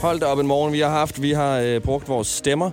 Hold 0.00 0.20
da 0.20 0.26
op 0.26 0.38
en 0.38 0.46
morgen, 0.46 0.72
vi 0.72 0.80
har 0.80 0.88
haft. 0.88 1.22
Vi 1.22 1.32
har 1.32 1.58
øh, 1.58 1.80
brugt 1.80 2.08
vores 2.08 2.28
stemmer 2.28 2.70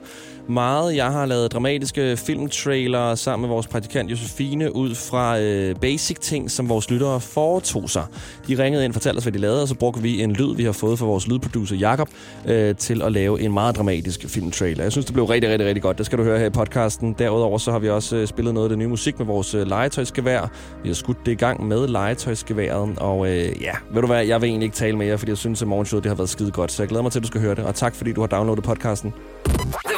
meget. 0.49 0.95
Jeg 0.95 1.11
har 1.11 1.25
lavet 1.25 1.51
dramatiske 1.51 2.17
filmtrailer 2.17 3.15
sammen 3.15 3.41
med 3.41 3.49
vores 3.49 3.67
praktikant 3.67 4.11
Josefine 4.11 4.75
ud 4.75 4.95
fra 4.95 5.39
øh, 5.39 5.75
basic 5.75 6.17
ting, 6.17 6.51
som 6.51 6.69
vores 6.69 6.89
lyttere 6.89 7.21
foretog 7.21 7.89
sig. 7.89 8.03
De 8.47 8.63
ringede 8.63 8.85
ind 8.85 8.91
og 8.91 8.93
fortalte 8.93 9.17
os, 9.17 9.23
hvad 9.23 9.33
de 9.33 9.39
lavede, 9.39 9.61
og 9.61 9.67
så 9.67 9.75
brugte 9.75 10.01
vi 10.01 10.21
en 10.21 10.33
lyd, 10.33 10.55
vi 10.55 10.63
har 10.63 10.71
fået 10.71 10.99
fra 10.99 11.05
vores 11.05 11.27
lydproducer 11.27 11.75
Jakob 11.75 12.09
øh, 12.45 12.75
til 12.75 13.01
at 13.01 13.11
lave 13.11 13.41
en 13.41 13.53
meget 13.53 13.75
dramatisk 13.75 14.25
filmtrailer. 14.27 14.83
Jeg 14.83 14.91
synes, 14.91 15.05
det 15.05 15.13
blev 15.13 15.25
rigtig, 15.25 15.49
rigtig, 15.49 15.67
rigtig 15.67 15.81
godt. 15.81 15.97
Det 15.97 16.05
skal 16.05 16.17
du 16.17 16.23
høre 16.23 16.39
her 16.39 16.45
i 16.45 16.49
podcasten. 16.49 17.15
Derudover 17.19 17.57
så 17.57 17.71
har 17.71 17.79
vi 17.79 17.89
også 17.89 18.15
øh, 18.15 18.27
spillet 18.27 18.53
noget 18.53 18.65
af 18.65 18.69
det 18.69 18.77
nye 18.77 18.87
musik 18.87 19.19
med 19.19 19.25
vores 19.25 19.53
øh, 19.53 19.67
legetøjsgevær. 19.67 20.51
Vi 20.83 20.89
har 20.89 20.93
skudt 20.95 21.25
det 21.25 21.31
i 21.31 21.35
gang 21.35 21.67
med 21.67 21.87
legetøjsgeværet, 21.87 22.99
og 22.99 23.27
øh, 23.27 23.61
ja, 23.61 23.71
ved 23.93 24.01
du 24.01 24.07
hvad, 24.07 24.25
jeg 24.25 24.41
vil 24.41 24.49
egentlig 24.49 24.65
ikke 24.65 24.75
tale 24.75 24.97
med 24.97 25.05
jer, 25.07 25.17
fordi 25.17 25.29
jeg 25.29 25.37
synes, 25.37 25.61
at 25.61 25.67
morgenshowet 25.67 26.03
det 26.03 26.09
har 26.09 26.15
været 26.15 26.29
skide 26.29 26.51
godt. 26.51 26.71
Så 26.71 26.83
jeg 26.83 26.89
glæder 26.89 27.03
mig 27.03 27.11
til, 27.11 27.19
at 27.19 27.23
du 27.23 27.27
skal 27.27 27.41
høre 27.41 27.55
det, 27.55 27.63
og 27.63 27.75
tak 27.75 27.95
fordi 27.95 28.13
du 28.13 28.21
har 28.21 28.27
downloadet 28.27 28.63
podcasten. 28.63 29.13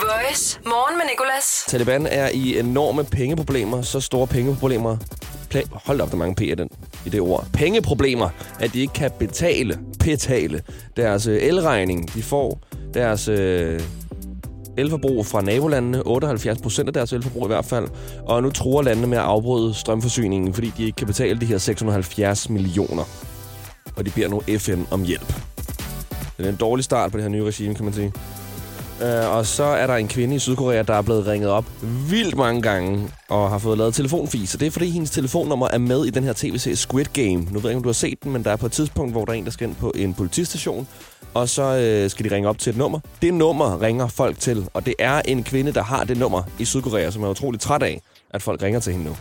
Voice. 0.09 0.59
Morgen 0.65 0.97
med 0.97 1.05
Nicolas. 1.11 1.63
Taliban 1.67 2.07
er 2.07 2.29
i 2.33 2.59
enorme 2.59 3.03
pengeproblemer. 3.03 3.81
Så 3.81 3.99
store 3.99 4.27
pengeproblemer. 4.27 4.97
Pla- 5.55 5.67
Hold 5.85 6.01
op, 6.01 6.07
der 6.07 6.13
er 6.13 6.17
mange 6.17 6.35
p'er 6.51 6.55
den, 6.55 6.69
i 7.05 7.09
det 7.09 7.21
ord. 7.21 7.45
Pengeproblemer, 7.53 8.29
at 8.59 8.73
de 8.73 8.79
ikke 8.79 8.93
kan 8.93 9.11
betale, 9.19 9.79
betale 9.99 10.61
deres 10.97 11.27
øh, 11.27 11.37
elregning. 11.43 12.13
De 12.13 12.23
får 12.23 12.59
deres 12.93 13.27
øh, 13.27 13.79
elforbrug 14.77 15.25
fra 15.25 15.41
nabolandene. 15.41 16.03
78 16.05 16.61
procent 16.61 16.87
af 16.89 16.93
deres 16.93 17.13
elforbrug 17.13 17.43
i 17.45 17.47
hvert 17.47 17.65
fald. 17.65 17.87
Og 18.25 18.43
nu 18.43 18.49
tror 18.49 18.81
landene 18.81 19.07
med 19.07 19.17
at 19.17 19.23
afbryde 19.23 19.73
strømforsyningen, 19.73 20.53
fordi 20.53 20.73
de 20.77 20.85
ikke 20.85 20.95
kan 20.95 21.07
betale 21.07 21.39
de 21.39 21.45
her 21.45 21.57
670 21.57 22.49
millioner. 22.49 23.03
Og 23.95 24.05
de 24.05 24.11
beder 24.11 24.27
nu 24.27 24.41
FN 24.57 24.81
om 24.91 25.03
hjælp. 25.03 25.33
Det 26.37 26.45
er 26.45 26.49
en 26.49 26.55
dårlig 26.55 26.85
start 26.85 27.11
på 27.11 27.17
det 27.17 27.23
her 27.23 27.29
nye 27.29 27.43
regime, 27.45 27.75
kan 27.75 27.85
man 27.85 27.93
sige. 27.93 28.13
Øh, 29.01 29.35
og 29.35 29.45
så 29.45 29.63
er 29.63 29.87
der 29.87 29.95
en 29.95 30.07
kvinde 30.07 30.35
i 30.35 30.39
Sydkorea, 30.39 30.81
der 30.81 30.93
er 30.93 31.01
blevet 31.01 31.27
ringet 31.27 31.49
op 31.49 31.65
vildt 32.09 32.37
mange 32.37 32.61
gange 32.61 33.09
og 33.29 33.49
har 33.49 33.57
fået 33.57 33.77
lavet 33.77 33.93
telefonfis. 33.93 34.53
Og 34.53 34.59
det 34.59 34.65
er 34.65 34.71
fordi, 34.71 34.89
hendes 34.89 35.11
telefonnummer 35.11 35.67
er 35.67 35.77
med 35.77 36.05
i 36.05 36.09
den 36.09 36.23
her 36.23 36.33
tv-serie 36.35 36.75
Squid 36.75 37.05
Game. 37.13 37.35
Nu 37.35 37.59
ved 37.59 37.61
jeg 37.61 37.69
ikke, 37.69 37.77
om 37.77 37.83
du 37.83 37.89
har 37.89 37.93
set 37.93 38.23
den, 38.23 38.31
men 38.31 38.43
der 38.43 38.51
er 38.51 38.55
på 38.55 38.65
et 38.65 38.71
tidspunkt, 38.71 39.11
hvor 39.11 39.25
der 39.25 39.33
er 39.33 39.37
en, 39.37 39.45
der 39.45 39.51
skal 39.51 39.67
ind 39.67 39.75
på 39.75 39.91
en 39.95 40.13
politistation. 40.13 40.87
Og 41.33 41.49
så 41.49 41.63
øh, 41.63 42.09
skal 42.09 42.29
de 42.29 42.35
ringe 42.35 42.49
op 42.49 42.57
til 42.57 42.69
et 42.69 42.77
nummer. 42.77 42.99
Det 43.21 43.33
nummer 43.33 43.81
ringer 43.81 44.07
folk 44.07 44.39
til, 44.39 44.67
og 44.73 44.85
det 44.85 44.93
er 44.99 45.21
en 45.25 45.43
kvinde, 45.43 45.73
der 45.73 45.83
har 45.83 46.03
det 46.03 46.17
nummer 46.17 46.43
i 46.59 46.65
Sydkorea, 46.65 47.11
som 47.11 47.23
er 47.23 47.29
utrolig 47.29 47.59
træt 47.59 47.83
af, 47.83 48.01
at 48.31 48.41
folk 48.41 48.63
ringer 48.63 48.79
til 48.79 48.93
hende 48.93 49.05
nu. 49.05 49.15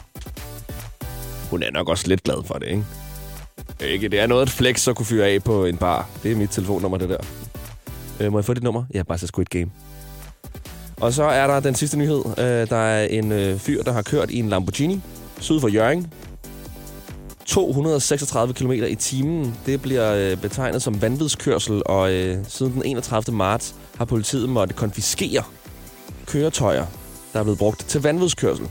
Hun 1.51 1.63
er 1.63 1.71
nok 1.71 1.89
også 1.89 2.09
lidt 2.09 2.23
glad 2.23 2.45
for 2.47 2.55
det, 2.55 2.67
ikke? 2.67 2.85
Ikke, 3.81 4.09
det 4.09 4.21
er 4.21 4.27
noget, 4.27 4.43
at 4.43 4.51
flex 4.51 4.81
så 4.81 4.93
kunne 4.93 5.07
fyre 5.07 5.27
af 5.27 5.45
på 5.45 5.65
en 5.65 5.77
bar. 5.77 6.09
Det 6.23 6.33
er 6.33 6.37
mit 6.37 6.51
telefonnummer, 6.51 6.99
det 6.99 7.09
der. 7.09 7.19
Øh, 8.21 8.33
må 8.33 8.39
jeg 8.39 8.45
få 8.45 8.55
dit 8.55 8.63
nummer? 8.63 8.85
Ja, 8.95 9.03
bare 9.03 9.19
så 9.19 9.27
Squid 9.27 9.47
Game. 9.47 9.71
Og 11.01 11.13
så 11.13 11.25
er 11.25 11.47
der 11.47 11.61
den 11.61 11.75
sidste 11.75 11.99
nyhed. 11.99 12.25
Øh, 12.39 12.71
der 12.71 12.77
er 12.77 13.05
en 13.05 13.33
øh, 13.33 13.59
fyr, 13.59 13.83
der 13.83 13.93
har 13.93 14.03
kørt 14.03 14.31
i 14.31 14.39
en 14.39 14.49
Lamborghini 14.49 15.01
syd 15.41 15.61
for 15.61 15.69
Jørgen. 15.69 16.13
236 17.47 18.55
km 18.55 18.73
i 18.73 18.95
timen. 18.95 19.55
Det 19.67 19.83
bliver 19.83 20.15
øh, 20.15 20.37
betegnet 20.37 20.83
som 20.83 21.03
vanvidskørsel, 21.03 21.83
og 21.87 22.13
øh, 22.13 22.37
siden 22.49 22.73
den 22.73 22.83
31. 22.85 23.37
marts 23.37 23.75
har 23.97 24.05
politiet 24.05 24.49
måtte 24.49 24.75
konfiskere 24.75 25.43
køretøjer, 26.27 26.87
der 27.33 27.39
er 27.39 27.43
blevet 27.43 27.59
brugt 27.59 27.85
til 27.89 28.03
vanvidskørsel. 28.03 28.69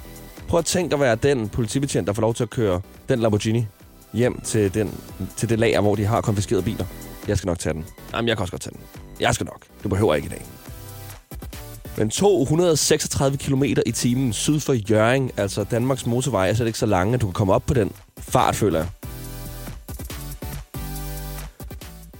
Prøv 0.48 0.58
at 0.58 0.66
tænke 0.66 0.94
at 0.94 1.00
være 1.00 1.16
den 1.16 1.50
politibetjent, 1.50 2.08
der 2.08 2.14
får 2.14 2.22
lov 2.22 2.34
til 2.34 2.44
at 2.44 2.50
køre 2.50 2.81
den 3.09 3.20
Lamborghini 3.20 3.68
hjem 4.14 4.42
til, 4.42 4.73
den, 4.73 4.94
til 5.36 5.50
det 5.50 5.59
lager, 5.59 5.81
hvor 5.81 5.95
de 5.95 6.06
har 6.06 6.22
konfiskeret 6.22 6.64
biler. 6.64 6.86
Jeg 7.28 7.38
skal 7.38 7.47
nok 7.47 7.59
tage 7.59 7.73
den. 7.73 7.86
Jamen, 8.14 8.28
jeg 8.28 8.38
kan 8.38 8.42
også 8.42 8.52
godt 8.52 8.61
tage 8.61 8.73
den. 8.73 8.81
Jeg 9.20 9.33
skal 9.36 9.45
nok. 9.45 9.66
Du 9.83 9.89
behøver 9.89 10.16
ikke 10.16 10.25
i 10.25 10.30
dag. 10.30 10.45
Men 11.97 12.09
236 12.09 13.38
km 13.38 13.64
i 13.64 13.92
timen 13.92 14.34
syd 14.34 14.59
for 14.59 14.73
Jøring, 14.92 15.31
altså 15.38 15.64
Danmarks 15.64 16.06
motorvej, 16.06 16.50
er 16.50 16.53
slet 16.53 16.67
ikke 16.67 16.80
så 16.80 16.86
lange, 16.86 17.13
at 17.13 17.22
du 17.22 17.25
kan 17.28 17.34
komme 17.34 17.53
op 17.53 17.63
på 17.68 17.74
den 17.74 17.91
fart, 18.18 18.56
føler 18.56 18.79
jeg. 18.79 18.90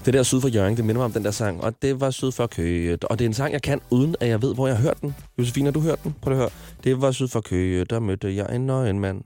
Det 0.06 0.14
der 0.14 0.24
syd 0.24 0.42
for 0.42 0.48
Jørgen, 0.48 0.78
det 0.78 0.86
minder 0.86 1.00
mig 1.00 1.06
om 1.06 1.12
den 1.12 1.24
der 1.24 1.32
sang, 1.32 1.64
og 1.64 1.82
det 1.82 2.02
var 2.02 2.10
syd 2.10 2.32
for 2.32 2.48
Køge. 2.48 2.98
Og 3.04 3.20
det 3.20 3.26
er 3.26 3.30
en 3.30 3.34
sang, 3.34 3.54
jeg 3.54 3.62
kan, 3.62 3.82
uden 3.90 4.16
at 4.20 4.28
jeg 4.28 4.42
ved, 4.42 4.54
hvor 4.54 4.68
jeg 4.68 4.76
har 4.76 4.84
hørt 4.84 5.02
den. 5.02 5.16
Josefine, 5.38 5.66
har 5.66 5.72
du 5.72 5.80
hørt 5.80 6.04
den? 6.04 6.16
Prøv 6.22 6.34
at 6.34 6.40
høre. 6.40 6.50
Det 6.84 7.02
var 7.02 7.12
syd 7.12 7.28
for 7.28 7.42
Køge, 7.42 7.86
der 7.86 8.00
mødte 8.00 8.36
jeg 8.36 8.56
en 8.56 8.66
nøgen 8.66 9.00
mand. 9.00 9.22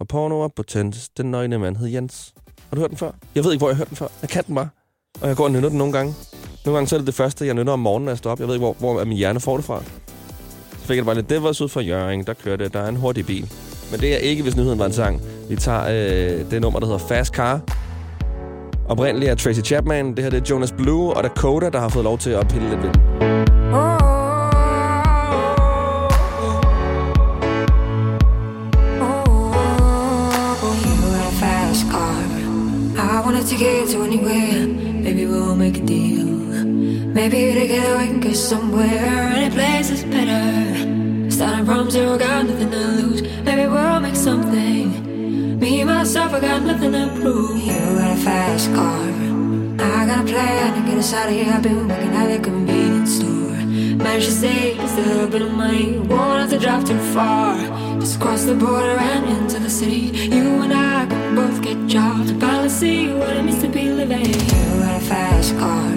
Og 0.00 0.08
porno 0.08 0.38
var 0.38 0.62
tændt, 0.68 1.08
Den 1.16 1.30
nøgne 1.30 1.58
mand 1.58 1.76
hed 1.76 1.88
Jens. 1.88 2.34
Har 2.72 2.76
du 2.76 2.80
hørt 2.80 2.90
den 2.90 2.98
før? 2.98 3.10
Jeg 3.34 3.44
ved 3.44 3.52
ikke, 3.52 3.60
hvor 3.60 3.68
jeg 3.68 3.76
har 3.76 3.80
hørt 3.80 3.88
den 3.88 3.96
før. 3.96 4.06
Jeg 4.22 4.30
kan 4.30 4.42
den 4.46 4.54
bare. 4.54 4.68
Og 5.20 5.28
jeg 5.28 5.36
går 5.36 5.44
og 5.44 5.50
nynner 5.50 5.68
den 5.68 5.78
nogle 5.78 5.92
gange. 5.92 6.14
Nogle 6.64 6.76
gange 6.76 6.88
så 6.88 6.96
er 6.96 6.98
det 6.98 7.06
det 7.06 7.14
første, 7.14 7.46
jeg 7.46 7.54
nynner 7.54 7.72
om 7.72 7.78
morgenen, 7.78 8.04
når 8.04 8.12
jeg 8.12 8.18
står 8.18 8.30
op. 8.30 8.40
Jeg 8.40 8.48
ved 8.48 8.54
ikke, 8.54 8.64
hvor, 8.64 8.76
hvor 8.78 9.04
min 9.04 9.16
hjerne 9.16 9.40
får 9.40 9.56
det 9.56 9.64
fra. 9.64 9.82
Så 10.70 10.78
fik 10.78 10.88
jeg 10.88 10.96
det 10.96 11.04
bare 11.04 11.14
lidt, 11.14 11.30
det 11.30 11.42
var 11.42 11.48
ud 11.48 11.68
for 11.68 11.80
Jørgen, 11.80 12.24
der 12.24 12.34
kørte, 12.34 12.68
der 12.68 12.80
er 12.80 12.88
en 12.88 12.96
hurtig 12.96 13.26
bil. 13.26 13.52
Men 13.90 14.00
det 14.00 14.14
er 14.14 14.18
ikke, 14.18 14.42
hvis 14.42 14.56
nyheden 14.56 14.78
var 14.78 14.86
en 14.86 14.92
sang. 14.92 15.22
Vi 15.48 15.56
tager 15.56 15.84
øh, 15.84 16.50
det 16.50 16.60
nummer, 16.60 16.80
der 16.80 16.86
hedder 16.86 17.06
Fast 17.08 17.34
Car. 17.34 17.60
Oprindeligt 18.88 19.30
er 19.30 19.34
Tracy 19.34 19.60
Chapman. 19.60 20.14
Det 20.14 20.24
her 20.24 20.30
det 20.30 20.40
er 20.40 20.54
Jonas 20.54 20.72
Blue 20.72 21.14
og 21.14 21.22
Dakota, 21.22 21.70
der 21.70 21.80
har 21.80 21.88
fået 21.88 22.04
lov 22.04 22.18
til 22.18 22.30
at 22.30 22.48
pille 22.48 22.70
lidt 22.70 22.82
ved. 22.82 23.31
Anywhere. 34.12 34.66
Maybe 34.66 35.26
we'll 35.26 35.56
make 35.56 35.78
a 35.78 35.80
deal. 35.80 36.26
Maybe 37.16 37.54
together 37.58 37.98
we 37.98 38.06
can 38.06 38.20
get 38.20 38.36
somewhere. 38.36 39.32
Any 39.36 39.50
place 39.50 39.90
is 39.90 40.04
better. 40.04 41.30
Starting 41.30 41.64
from 41.64 41.90
zero, 41.90 42.18
got 42.18 42.44
nothing 42.46 42.70
to 42.70 42.76
lose. 42.76 43.22
Maybe 43.44 43.66
we'll 43.66 44.00
make 44.00 44.16
something. 44.16 45.58
Me, 45.58 45.84
myself, 45.84 46.34
I 46.34 46.40
got 46.40 46.62
nothing 46.62 46.92
to 46.92 47.08
prove. 47.20 47.58
You 47.58 47.72
got 47.72 48.18
a 48.18 48.20
fast 48.20 48.72
car. 48.74 49.08
I 49.78 50.06
got 50.06 50.24
a 50.24 50.28
plan 50.30 50.74
to 50.74 50.90
get 50.90 50.98
us 50.98 51.14
out 51.14 51.28
of 51.28 51.34
here. 51.34 51.52
I've 51.52 51.62
been 51.62 51.88
working 51.88 52.14
at 52.14 52.38
a 52.38 52.42
convenience 52.42 53.16
store. 53.16 53.56
Managed 54.04 54.26
to 54.26 54.32
save 54.32 54.78
a 54.78 55.00
little 55.08 55.28
bit 55.28 55.42
of 55.42 55.52
money. 55.52 55.98
Won't 55.98 56.40
have 56.40 56.50
to 56.50 56.58
drive 56.58 56.84
too 56.84 56.98
far. 57.14 57.56
Just 58.00 58.20
cross 58.20 58.44
the 58.44 58.54
border 58.54 58.96
and 58.98 59.24
into 59.38 59.58
the 59.58 59.70
city. 59.70 60.12
You 60.34 60.62
and 60.64 60.72
I 60.74 61.21
jobs 61.86 62.32
finally 62.32 62.68
see 62.68 63.12
what 63.12 63.36
it 63.36 63.42
means 63.42 63.62
to 63.62 63.68
be 63.68 63.90
living. 63.90 64.26
You 64.26 64.80
got 64.80 65.00
a 65.00 65.04
fast 65.04 65.56
car. 65.58 65.90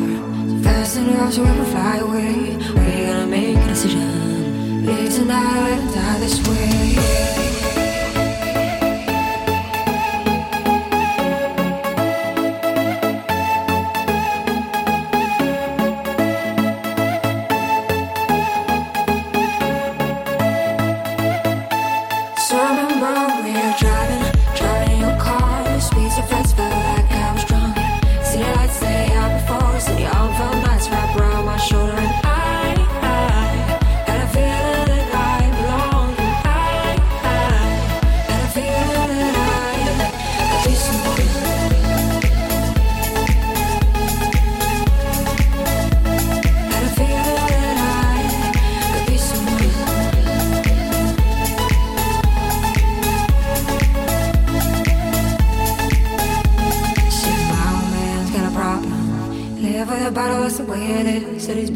Fast 0.63 0.97
enough 0.97 1.34
so 1.34 1.41
we 1.41 1.47
can 1.47 1.66
fly 1.66 1.97
away. 1.97 2.58
We're 2.75 3.08
gonna 3.08 3.28
make 3.28 3.58
a 3.58 3.68
decision. 3.68 4.85
Live 4.85 5.14
tonight 5.14 5.91
die 5.94 6.19
this 6.19 6.38
way. 6.47 7.84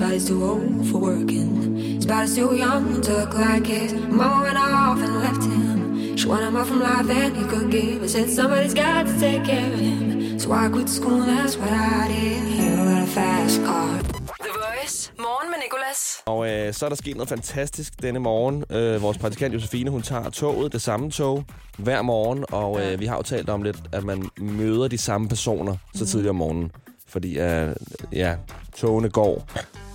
Body's 0.09 0.27
too 0.27 0.43
old 0.43 0.87
for 0.89 0.97
working. 0.97 1.75
His 1.97 2.05
body's 2.07 2.35
too 2.35 2.55
young 2.55 2.99
to 3.01 3.11
look 3.19 3.33
like 3.35 3.67
his. 3.67 3.93
Mama 3.93 4.41
went 4.43 4.57
off 4.57 4.99
and 5.05 5.15
left 5.25 5.43
him. 5.43 6.17
She 6.17 6.27
wanted 6.27 6.51
more 6.51 6.65
from 6.65 6.79
life 6.79 7.05
than 7.07 7.35
he 7.35 7.43
could 7.51 7.69
give. 7.71 8.01
I 8.03 8.07
said 8.07 8.29
somebody's 8.29 8.73
got 8.73 9.05
to 9.05 9.19
take 9.19 9.43
care 9.45 9.71
of 9.73 9.79
him. 9.79 10.39
So 10.39 10.51
I 10.51 10.69
quit 10.69 10.89
school, 10.89 11.19
that's 11.19 11.57
what 11.57 11.71
I 11.71 12.07
did. 12.07 12.41
You 12.59 12.75
got 12.75 13.03
a 13.03 13.07
fast 13.17 13.61
car. 13.63 14.01
The 14.45 14.51
Voice. 14.61 15.11
Morgen 15.19 15.49
med 15.51 15.59
Nicolas. 15.63 16.23
Og 16.25 16.49
øh, 16.49 16.73
så 16.73 16.85
er 16.85 16.89
der 16.89 16.95
sket 16.95 17.15
noget 17.15 17.29
fantastisk 17.29 18.01
denne 18.01 18.19
morgen. 18.19 18.63
Øh, 18.69 19.01
vores 19.01 19.17
praktikant 19.17 19.53
Josefine, 19.53 19.89
hun 19.89 20.01
tager 20.01 20.29
toget, 20.29 20.73
det 20.73 20.81
samme 20.81 21.11
tog, 21.11 21.43
hver 21.77 22.01
morgen. 22.01 22.45
Og 22.51 22.81
øh, 22.81 22.99
vi 22.99 23.05
har 23.05 23.15
jo 23.15 23.21
talt 23.21 23.49
om 23.49 23.63
lidt, 23.63 23.77
at 23.91 24.03
man 24.03 24.29
møder 24.37 24.87
de 24.87 24.97
samme 24.97 25.29
personer 25.29 25.75
så 25.95 26.05
tidligt 26.05 26.29
om 26.29 26.35
morgenen. 26.35 26.71
Fordi, 27.07 27.39
øh, 27.39 27.75
ja, 28.13 28.35
togene 28.75 29.09
går 29.09 29.45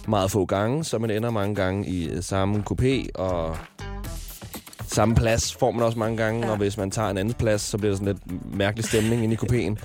meget 0.09 0.31
få 0.31 0.45
gange, 0.45 0.85
så 0.85 0.99
man 0.99 1.11
ender 1.11 1.31
mange 1.31 1.55
gange 1.55 1.89
i 1.89 2.09
øh, 2.09 2.23
samme 2.23 2.65
coupé, 2.71 3.06
og 3.15 3.56
samme 4.87 5.15
plads 5.15 5.55
får 5.55 5.71
man 5.71 5.83
også 5.83 5.99
mange 5.99 6.17
gange, 6.17 6.47
ja. 6.47 6.51
Og 6.53 6.56
hvis 6.56 6.77
man 6.77 6.91
tager 6.91 7.11
en 7.11 7.19
anden 7.19 7.35
plads, 7.35 7.61
så 7.62 7.79
bliver 7.79 7.91
der 7.91 7.99
sådan 7.99 8.15
lidt 8.15 8.55
mærkelig 8.56 8.85
stemning 8.85 9.25
inde 9.25 9.35
i 9.35 9.39
kupéen. 9.39 9.77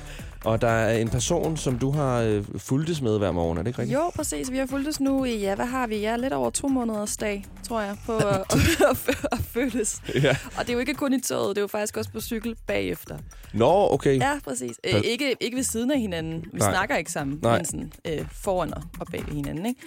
Og 0.46 0.62
der 0.62 0.68
er 0.70 0.98
en 0.98 1.10
person, 1.10 1.58
som 1.58 1.80
du 1.80 1.92
har 1.92 2.20
øh, 2.22 2.44
fulgtes 2.58 3.02
med 3.02 3.18
hver 3.18 3.32
morgen, 3.32 3.58
er 3.58 3.62
det 3.62 3.68
ikke 3.70 3.80
rigtigt? 3.80 4.00
Jo, 4.00 4.10
præcis. 4.16 4.52
Vi 4.52 4.58
har 4.58 4.66
fulgt 4.66 4.88
os 4.88 5.00
nu 5.00 5.24
i, 5.26 5.38
ja, 5.40 5.56
hvad 5.56 5.66
har 5.66 5.88
vi? 5.88 5.98
Ja, 5.98 6.16
lidt 6.18 6.34
over 6.34 6.50
to 6.50 6.68
måneders 6.68 7.18
dag, 7.18 7.46
tror 7.68 7.82
jeg, 7.82 7.96
på 8.06 8.18
at, 8.18 8.26
at, 8.92 9.10
at 9.32 9.40
følges. 9.40 10.02
Ja. 10.16 10.38
Og 10.58 10.62
det 10.62 10.70
er 10.70 10.74
jo 10.74 10.80
ikke 10.80 10.94
kun 10.94 11.14
i 11.14 11.22
toget, 11.22 11.50
det 11.56 11.58
er 11.58 11.64
jo 11.64 11.68
faktisk 11.68 11.98
også 11.98 12.12
på 12.12 12.22
cykel 12.22 12.56
bagefter. 12.68 13.18
Nå, 13.54 13.88
okay. 13.92 14.20
Ja, 14.20 14.32
præcis. 14.44 14.80
Æ, 14.84 14.92
Hvad- 14.92 15.02
ikke, 15.02 15.36
ikke 15.40 15.58
ved 15.58 15.64
siden 15.64 15.92
af 15.92 16.00
hinanden. 16.00 16.46
Vi 16.54 16.60
Nej. 16.60 16.72
snakker 16.72 16.96
ikke 16.96 17.12
sammen, 17.12 17.40
Nej. 17.42 17.58
men 17.58 17.66
sådan, 17.66 17.92
øh, 18.08 18.26
foran 18.32 18.74
og, 18.74 19.08
bag 19.12 19.24
hinanden. 19.32 19.66
Ikke? 19.66 19.82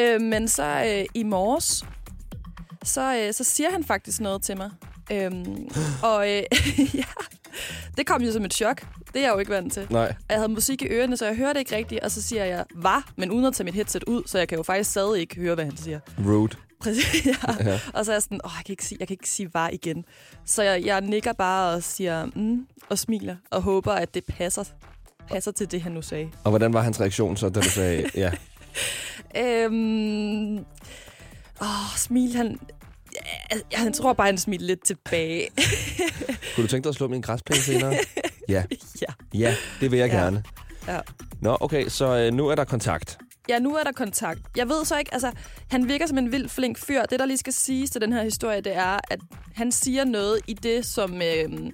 Øh, 0.00 0.20
men 0.20 0.48
så 0.48 0.84
øh, 0.86 1.04
i 1.14 1.22
morges, 1.22 1.84
så, 2.84 3.16
øh, 3.16 3.34
så 3.34 3.44
siger 3.44 3.70
han 3.70 3.84
faktisk 3.84 4.20
noget 4.20 4.42
til 4.42 4.56
mig. 4.56 4.70
Øhm, 5.12 5.68
og 6.12 6.30
øh, 6.30 6.42
ja, 6.94 7.04
det 7.96 8.06
kom 8.06 8.22
jo 8.22 8.32
som 8.32 8.44
et 8.44 8.54
chok. 8.54 8.86
Det 9.14 9.16
er 9.20 9.26
jeg 9.26 9.32
jo 9.34 9.38
ikke 9.38 9.52
vant 9.52 9.72
til. 9.72 9.86
Nej. 9.90 10.08
Og 10.08 10.14
Jeg 10.28 10.36
havde 10.38 10.48
musik 10.48 10.82
i 10.82 10.86
ørerne, 10.86 11.16
så 11.16 11.26
jeg 11.26 11.36
hørte 11.36 11.58
ikke 11.58 11.76
rigtigt, 11.76 12.00
og 12.00 12.10
så 12.10 12.22
siger 12.22 12.44
jeg, 12.44 12.64
var, 12.74 13.12
men 13.16 13.30
uden 13.30 13.44
at 13.44 13.54
tage 13.54 13.64
mit 13.64 13.74
headset 13.74 14.04
ud, 14.04 14.22
så 14.26 14.38
jeg 14.38 14.48
kan 14.48 14.58
jo 14.58 14.62
faktisk 14.62 14.90
stadig 14.90 15.20
ikke 15.20 15.36
høre, 15.36 15.54
hvad 15.54 15.64
han 15.64 15.76
siger. 15.76 16.00
Rude. 16.26 16.56
Præcis, 16.80 17.26
ja. 17.26 17.34
Ja. 17.60 17.70
ja. 17.70 17.80
Og 17.94 18.04
så 18.04 18.12
er 18.12 18.14
jeg 18.14 18.22
sådan, 18.22 18.40
åh, 18.44 18.50
jeg 18.58 18.64
kan 18.66 18.72
ikke 18.72 18.84
sige, 18.84 18.96
jeg 19.00 19.08
kan 19.08 19.14
ikke 19.14 19.28
sige 19.28 19.54
var 19.54 19.68
igen. 19.68 20.04
Så 20.46 20.62
jeg, 20.62 20.84
jeg 20.84 21.00
nikker 21.00 21.32
bare 21.32 21.74
og 21.74 21.82
siger, 21.82 22.26
mm, 22.26 22.66
og 22.88 22.98
smiler, 22.98 23.36
og 23.50 23.62
håber, 23.62 23.92
at 23.92 24.14
det 24.14 24.24
passer, 24.24 24.64
passer 25.28 25.50
til 25.52 25.70
det, 25.70 25.82
han 25.82 25.92
nu 25.92 26.02
sagde. 26.02 26.30
Og 26.44 26.50
hvordan 26.50 26.72
var 26.72 26.80
hans 26.80 27.00
reaktion 27.00 27.36
så, 27.36 27.48
da 27.48 27.60
du 27.60 27.68
sagde 27.68 28.10
ja? 28.14 28.32
Øhm, 29.36 30.58
åh, 31.62 31.96
smil, 31.96 32.36
han... 32.36 32.58
Ja, 33.72 33.78
han 33.78 33.92
tror 33.92 34.12
bare, 34.12 34.26
han 34.26 34.38
smiler 34.38 34.66
lidt 34.66 34.84
tilbage. 34.84 35.48
Kunne 36.54 36.62
du 36.62 36.68
tænke 36.68 36.84
dig 36.84 36.88
at 36.90 36.94
slå 36.94 37.08
min 37.08 37.20
græsplæne 37.20 37.60
senere? 37.62 37.94
Ja. 38.48 38.64
ja. 39.00 39.06
Ja, 39.34 39.54
det 39.80 39.90
vil 39.90 39.98
jeg 39.98 40.10
Ja. 40.10 40.16
gerne. 40.16 40.44
Ja. 40.88 40.98
Nå, 41.40 41.56
okay, 41.60 41.88
så 41.88 42.16
øh, 42.16 42.32
nu 42.34 42.46
er 42.48 42.54
der 42.54 42.64
kontakt. 42.64 43.18
Ja, 43.48 43.58
nu 43.58 43.76
er 43.76 43.82
der 43.84 43.92
kontakt. 43.92 44.40
Jeg 44.56 44.68
ved 44.68 44.84
så 44.84 44.98
ikke, 44.98 45.14
altså, 45.14 45.32
han 45.70 45.88
virker 45.88 46.06
som 46.06 46.18
en 46.18 46.32
vild 46.32 46.48
flink 46.48 46.78
fyr. 46.78 47.02
Det, 47.02 47.18
der 47.18 47.26
lige 47.26 47.36
skal 47.38 47.52
siges 47.52 47.90
til 47.90 48.00
den 48.00 48.12
her 48.12 48.22
historie, 48.22 48.60
det 48.60 48.76
er, 48.76 48.98
at 49.10 49.20
han 49.54 49.72
siger 49.72 50.04
noget 50.04 50.40
i 50.46 50.54
det, 50.54 50.86
som 50.86 51.22
øh, 51.22 51.70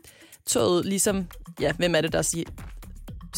toget 0.47 0.85
ligesom... 0.87 1.27
Ja, 1.61 1.73
hvem 1.73 1.95
er 1.95 2.01
det, 2.01 2.13
der 2.13 2.23
siger... 2.23 2.45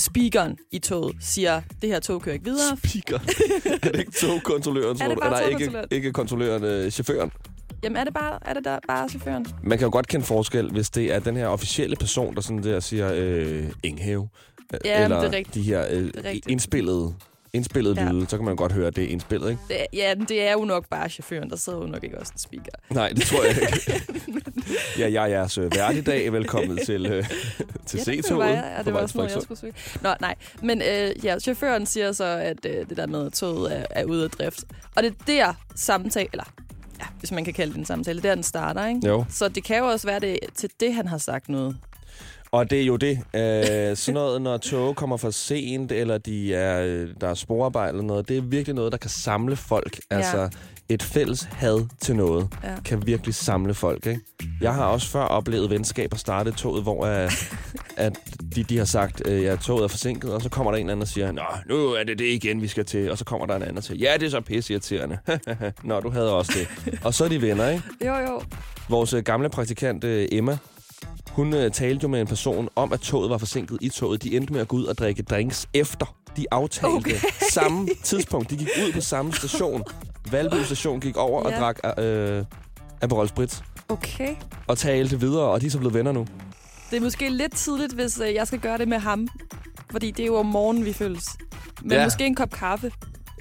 Speakeren 0.00 0.56
i 0.70 0.79
toget 0.79 1.17
siger, 1.20 1.62
det 1.82 1.88
her 1.91 2.00
tog 2.00 2.23
kører 2.23 2.32
ikke 2.32 2.44
videre. 2.44 2.76
Speaker. 2.85 3.19
er 3.82 3.88
det 3.91 3.99
ikke 4.00 4.12
togkontrolløren, 4.12 4.97
tror 4.97 5.05
Er 5.06 5.08
det 5.11 5.19
bare 5.23 5.44
Eller 5.52 5.58
ikke, 5.58 5.87
ikke 5.91 6.12
kontrolløren, 6.12 6.64
øh, 6.64 6.91
chaufføren? 6.91 7.31
Jamen, 7.82 7.97
er 7.97 8.05
det 8.05 8.14
bare, 8.14 8.38
er 8.49 8.55
det 8.55 8.64
der, 8.64 8.79
bare 8.88 9.08
chaufføren? 9.08 9.47
Man 9.62 9.79
kan 9.79 9.85
jo 9.87 9.93
godt 9.93 10.06
kende 10.08 10.26
forskel, 10.26 10.70
hvis 10.70 10.91
det 10.91 11.12
er 11.12 11.19
den 11.19 11.37
her 11.37 11.47
officielle 11.47 11.97
person, 11.97 12.35
der 12.35 12.41
sådan 12.41 12.62
der 12.62 12.81
siger 12.81 13.12
øh, 13.14 13.64
Inghave. 13.82 14.29
øh, 14.75 14.81
Ja, 14.85 15.05
eller 15.05 15.20
det 15.20 15.26
er 15.29 15.32
rigtigt. 15.37 15.55
de 15.55 15.62
her 15.62 15.87
øh, 15.91 16.11
indspillede, 16.49 17.14
indspillede 17.52 18.00
Ja. 18.00 18.12
lyde, 18.12 18.26
så 18.29 18.37
kan 18.37 18.44
man 18.44 18.56
godt 18.56 18.73
høre, 18.73 18.87
at 18.87 18.97
det 18.97 19.05
er 19.05 19.08
indspillet, 19.08 19.50
ikke? 19.50 19.62
Det, 19.69 19.76
ja, 19.93 20.14
det 20.29 20.43
er 20.49 20.52
jo 20.52 20.64
nok 20.64 20.88
bare 20.91 21.08
chaufføren. 21.08 21.50
Der 21.50 21.56
sidder 21.56 21.79
jo 21.79 21.87
nok 21.87 22.05
ikke 22.05 22.19
også 22.19 22.32
en 22.35 22.38
speaker. 22.38 22.70
Nej, 22.91 23.08
det 23.08 23.23
tror 23.23 23.43
jeg 23.44 23.56
ikke. 23.62 24.02
ja, 24.99 25.12
jeg 25.12 25.23
er 25.23 25.26
jeres 25.26 25.58
øh, 25.58 25.75
vært 25.76 25.94
i 25.97 26.00
dag. 26.00 26.32
Velkommen 26.32 26.79
til, 26.87 27.06
øh, 27.06 27.25
til 27.87 28.00
ja, 28.06 28.12
det 28.12 28.25
C-toget. 28.25 28.38
var 28.38 28.47
jeg, 28.47 28.75
på 28.79 28.82
det 28.85 28.94
var 28.94 29.00
også 29.00 29.19
noget, 29.19 29.35
jeg 29.35 29.43
skulle 29.43 29.61
sige. 29.61 29.73
Nå, 30.02 30.14
nej. 30.20 30.35
Men 30.62 30.82
øh, 30.82 31.25
ja, 31.25 31.38
chaufføren 31.38 31.87
siger 31.87 32.12
så, 32.12 32.25
at 32.25 32.67
øh, 32.67 32.88
det 32.88 32.97
der 32.97 33.06
med, 33.06 33.26
at 33.26 33.32
toget 33.32 33.76
er, 33.79 33.85
er 33.91 34.05
ude 34.05 34.25
af 34.25 34.31
drift. 34.31 34.64
Og 34.97 35.02
det 35.02 35.11
er 35.11 35.14
der 35.26 35.55
samtale, 35.75 36.29
eller 36.32 36.44
ja, 37.00 37.05
hvis 37.19 37.32
man 37.32 37.44
kan 37.44 37.55
kalde 37.55 37.73
det 37.73 37.79
en 37.79 37.85
samtale, 37.87 38.23
der 38.23 38.35
den 38.35 38.44
starter, 38.44 38.87
ikke? 38.87 39.00
Jo. 39.08 39.25
Så 39.31 39.49
det 39.49 39.64
kan 39.64 39.79
jo 39.79 39.85
også 39.87 40.06
være 40.06 40.20
det 40.20 40.38
til 40.55 40.70
det, 40.81 40.94
han 40.94 41.08
har 41.08 41.19
sagt 41.19 41.49
noget. 41.49 41.76
Og 42.52 42.70
det 42.70 42.81
er 42.81 42.85
jo 42.85 42.97
det. 42.97 43.19
Øh, 43.35 43.97
sådan 43.97 44.14
noget, 44.14 44.43
når 44.43 44.56
tog 44.56 44.97
kommer 44.97 45.17
for 45.17 45.31
sent, 45.31 45.93
eller 45.93 46.19
de 46.19 46.55
er, 46.55 46.85
øh, 46.87 47.08
der 47.20 47.29
er 47.29 47.35
sporarbejde 47.35 47.88
eller 47.88 48.02
noget, 48.02 48.29
det 48.29 48.37
er 48.37 48.41
virkelig 48.43 48.75
noget, 48.75 48.93
der 48.93 48.99
kan 48.99 49.11
samle 49.11 49.56
folk. 49.56 50.00
Ja. 50.11 50.17
Altså, 50.17 50.49
et 50.88 51.02
fælles 51.02 51.43
had 51.52 51.87
til 52.00 52.17
noget 52.17 52.49
Ja. 52.64 52.75
kan 52.85 53.06
virkelig 53.06 53.35
samle 53.35 53.75
folk, 53.75 54.06
ikke? 54.06 54.20
Jeg 54.61 54.75
har 54.75 54.85
også 54.85 55.08
før 55.08 55.20
oplevet 55.23 55.70
venskaber 55.70 56.17
starte 56.17 56.50
i 56.50 56.52
toget, 56.52 56.82
hvor 56.82 57.25
uh, 57.25 57.32
at 57.97 58.19
de, 58.56 58.62
de 58.62 58.79
har 58.79 58.85
sagt, 58.85 59.26
at 59.26 59.43
ja, 59.43 59.56
toget 59.56 59.85
er 59.85 59.88
forsinket, 59.88 60.32
og 60.32 60.43
så 60.43 60.49
kommer 60.49 60.70
der 60.73 60.79
en 60.79 60.85
eller 60.87 60.93
anden 60.93 61.02
og 61.02 61.08
siger, 61.08 61.32
Nå, 61.32 61.43
nu 61.69 61.87
er 61.93 62.05
det 62.05 62.19
det 62.19 62.25
igen, 62.25 62.62
vi 62.62 62.69
skal 62.69 62.85
til. 62.85 63.11
Og 63.11 63.19
så 63.19 63.25
kommer 63.25 63.47
der 63.47 63.56
en 63.56 63.62
anden 63.62 63.76
og 63.79 63.85
siger, 63.85 63.99
ja, 64.11 64.17
det 64.19 64.26
er 64.26 64.31
så 64.31 64.41
pisseirriterende. 64.41 65.19
Nå, 65.85 66.00
du 66.00 66.11
havde 66.11 66.32
også 66.35 66.52
det. 66.58 66.99
Og 67.05 67.14
så 67.14 67.25
er 67.25 67.29
de 67.29 67.43
venner, 67.43 67.69
ikke? 67.69 67.82
Jo, 68.06 68.14
jo. 68.14 68.43
Vores 68.88 69.12
øh, 69.12 69.23
gamle 69.23 69.49
praktikant 69.49 70.05
øh, 70.05 70.29
Emma, 70.32 70.58
hun 71.32 71.55
øh, 71.55 71.71
talte 71.71 72.03
jo 72.03 72.09
med 72.09 72.21
en 72.21 72.27
person 72.27 72.69
om, 72.77 72.93
at 72.93 73.00
toget 73.00 73.31
var 73.31 73.38
forsinket 73.38 73.79
i 73.81 73.88
toget. 73.88 74.23
De 74.23 74.37
endte 74.37 74.53
med 74.53 74.61
at 74.61 74.69
gå 74.69 74.77
ud 74.77 74.85
og 74.85 74.99
drikke 74.99 75.23
drinks 75.23 75.69
efter. 75.75 76.17
De 76.37 76.47
aftalte 76.50 76.94
okay. 76.94 77.15
samme 77.53 77.88
tidspunkt. 78.03 78.50
De 78.50 78.56
gik 78.56 78.69
ud 78.87 78.93
på 78.93 79.00
samme 79.00 79.32
station. 79.32 79.82
Valby 80.31 80.62
station 80.65 81.00
gik 81.00 81.17
over 81.17 81.43
og 81.43 81.50
Ja. 81.50 81.59
drak 81.59 81.79
øh, 81.99 82.44
Aperol 83.00 83.29
Spritz. 83.29 83.61
Okay. 83.88 84.35
Og 84.67 84.79
talte 84.79 85.21
videre, 85.21 85.44
og 85.44 85.61
de 85.61 85.67
er 85.67 85.71
så 85.71 85.79
blevet 85.79 85.94
venner 85.94 86.12
nu. 86.12 86.27
Det 86.91 86.97
er 86.97 87.00
måske 87.00 87.29
lidt 87.29 87.56
tidligt, 87.56 87.93
hvis 87.94 88.21
øh, 88.21 88.35
jeg 88.35 88.47
skal 88.47 88.59
gøre 88.59 88.79
det 88.79 88.88
med 88.88 88.99
ham. 88.99 89.29
Fordi 89.91 90.11
det 90.11 90.23
er 90.23 90.26
jo 90.26 90.37
om 90.37 90.47
morgenen, 90.47 90.85
vi 90.85 90.93
følges. 90.93 91.25
Men 91.83 91.93
ja. 91.93 92.05
måske 92.05 92.26
en 92.26 92.35
kop 92.35 92.50
kaffe. 92.50 92.93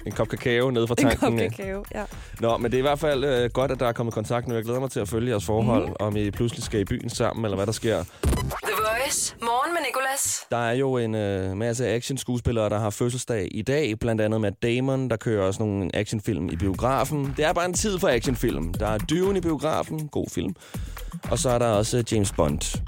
En 0.06 0.12
kop 0.12 0.28
kakao 0.28 0.70
nede 0.70 0.86
fra 0.86 0.94
En 0.98 1.02
tanken. 1.02 1.18
kop 1.18 1.32
øh. 1.32 1.38
kakao, 1.38 1.84
ja. 1.94 2.04
Nå, 2.40 2.56
men 2.56 2.70
det 2.70 2.76
er 2.76 2.78
i 2.78 2.82
hvert 2.82 2.98
fald 2.98 3.24
øh, 3.24 3.50
godt, 3.50 3.70
at 3.70 3.80
der 3.80 3.86
er 3.86 3.92
kommet 3.92 4.14
kontakt 4.14 4.48
nu. 4.48 4.54
Jeg 4.54 4.64
glæder 4.64 4.80
mig 4.80 4.90
til 4.90 5.00
at 5.00 5.08
følge 5.08 5.30
jeres 5.30 5.44
forhold, 5.44 5.88
mm. 5.88 5.94
om 6.00 6.16
I 6.16 6.30
pludselig 6.30 6.64
skal 6.64 6.80
i 6.80 6.84
byen 6.84 7.10
sammen, 7.10 7.44
eller 7.44 7.56
hvad 7.56 7.66
der 7.66 7.72
sker. 7.72 8.04
The 8.22 8.72
Voice. 8.76 9.34
Morgen 9.42 9.72
med 9.74 9.80
Nicolas. 9.88 10.46
Der 10.50 10.56
er 10.56 10.72
jo 10.72 10.96
en 10.96 11.14
øh, 11.14 11.56
masse 11.56 11.88
actionskuespillere, 11.88 12.68
der 12.68 12.78
har 12.78 12.90
fødselsdag 12.90 13.48
i 13.50 13.62
dag. 13.62 13.98
Blandt 13.98 14.20
andet 14.20 14.40
Matt 14.40 14.62
Damon, 14.62 15.10
der 15.10 15.16
kører 15.16 15.46
også 15.46 15.62
nogle 15.62 15.90
actionfilm 15.96 16.48
i 16.52 16.56
biografen. 16.56 17.34
Det 17.36 17.44
er 17.44 17.52
bare 17.52 17.64
en 17.64 17.74
tid 17.74 17.98
for 17.98 18.08
actionfilm. 18.08 18.74
Der 18.74 18.86
er 18.86 18.98
Dune 18.98 19.38
i 19.38 19.40
biografen. 19.40 20.08
God 20.08 20.26
film. 20.34 20.54
Og 21.30 21.38
så 21.38 21.50
er 21.50 21.58
der 21.58 21.66
også 21.66 21.98
øh, 21.98 22.04
James 22.12 22.32
Bond. 22.32 22.80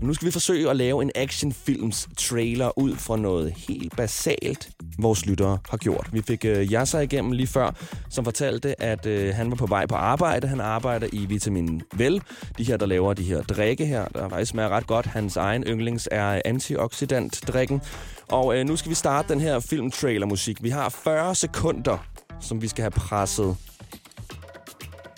Og 0.00 0.06
nu 0.06 0.14
skal 0.14 0.26
vi 0.26 0.30
forsøge 0.30 0.70
at 0.70 0.76
lave 0.76 1.02
en 1.02 1.10
actionfilms 1.14 2.08
trailer 2.16 2.78
ud 2.78 2.96
fra 2.96 3.16
noget 3.16 3.52
helt 3.52 3.96
basalt, 3.96 4.70
vores 4.98 5.26
lyttere 5.26 5.58
har 5.70 5.76
gjort. 5.76 6.08
Vi 6.12 6.22
fik 6.22 6.44
øh, 6.44 6.72
Yasser 6.72 7.00
igennem 7.00 7.32
lige 7.32 7.46
før, 7.46 7.70
som 8.10 8.24
fortalte, 8.24 8.82
at 8.82 9.06
øh, 9.06 9.34
han 9.34 9.50
var 9.50 9.56
på 9.56 9.66
vej 9.66 9.86
på 9.86 9.94
arbejde. 9.94 10.48
Han 10.48 10.60
arbejder 10.60 11.08
i 11.12 11.26
Vitamin 11.26 11.82
Vel, 11.94 12.22
de 12.58 12.64
her, 12.64 12.76
der 12.76 12.86
laver 12.86 13.14
de 13.14 13.22
her 13.22 13.42
drikke 13.42 13.86
her, 13.86 14.08
der 14.08 14.28
faktisk 14.28 14.50
smager 14.50 14.68
ret 14.68 14.86
godt. 14.86 15.06
Hans 15.06 15.36
egen 15.36 15.62
yndlings 15.62 16.08
er 16.12 16.40
antioxidant-drikken. 16.44 17.82
Og 18.28 18.58
øh, 18.58 18.66
nu 18.66 18.76
skal 18.76 18.90
vi 18.90 18.94
starte 18.94 19.32
den 19.32 19.40
her 19.40 19.60
filmtrailer-musik. 19.60 20.62
Vi 20.62 20.70
har 20.70 20.88
40 20.88 21.34
sekunder, 21.34 21.98
som 22.40 22.62
vi 22.62 22.68
skal 22.68 22.82
have 22.82 22.90
presset 22.90 23.56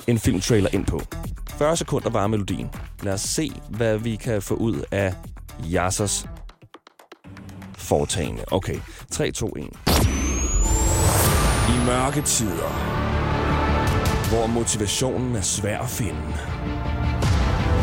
en 0.07 0.19
filmtrailer 0.19 0.71
ind 0.73 0.87
på. 0.87 1.01
40 1.61 1.76
sekunder 1.76 2.11
var 2.11 2.26
melodien. 2.26 2.71
Lad 3.02 3.12
os 3.12 3.21
se, 3.21 3.52
hvad 3.69 3.99
vi 3.99 4.17
kan 4.17 4.43
få 4.43 4.55
ud 4.55 4.85
af 4.90 5.14
Yassers 5.73 6.26
foretagende. 7.79 8.45
Okay, 8.50 8.79
3, 9.11 9.33
2, 9.33 9.47
1. 9.47 9.62
I 11.69 11.87
mørke 11.87 12.23
tider, 12.23 12.71
hvor 14.29 14.47
motivationen 14.47 15.37
er 15.37 15.40
svær 15.40 15.79
at 15.79 15.88
finde, 15.88 16.35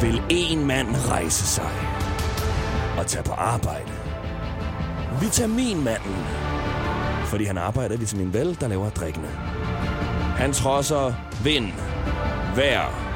vil 0.01 0.21
en 0.29 0.65
mand 0.65 0.87
rejse 1.09 1.47
sig 1.47 1.71
og 2.97 3.07
tage 3.07 3.23
på 3.23 3.33
arbejde. 3.33 3.91
Vitaminmanden, 5.21 6.15
fordi 7.25 7.45
han 7.45 7.57
arbejder 7.57 7.95
i 7.95 7.99
Vitamin 7.99 8.33
Vel, 8.33 8.57
der 8.59 8.67
laver 8.67 8.89
drikkene. 8.89 9.27
Han 10.37 10.53
trodser 10.53 11.13
vind, 11.43 11.71
vejr, 12.55 13.06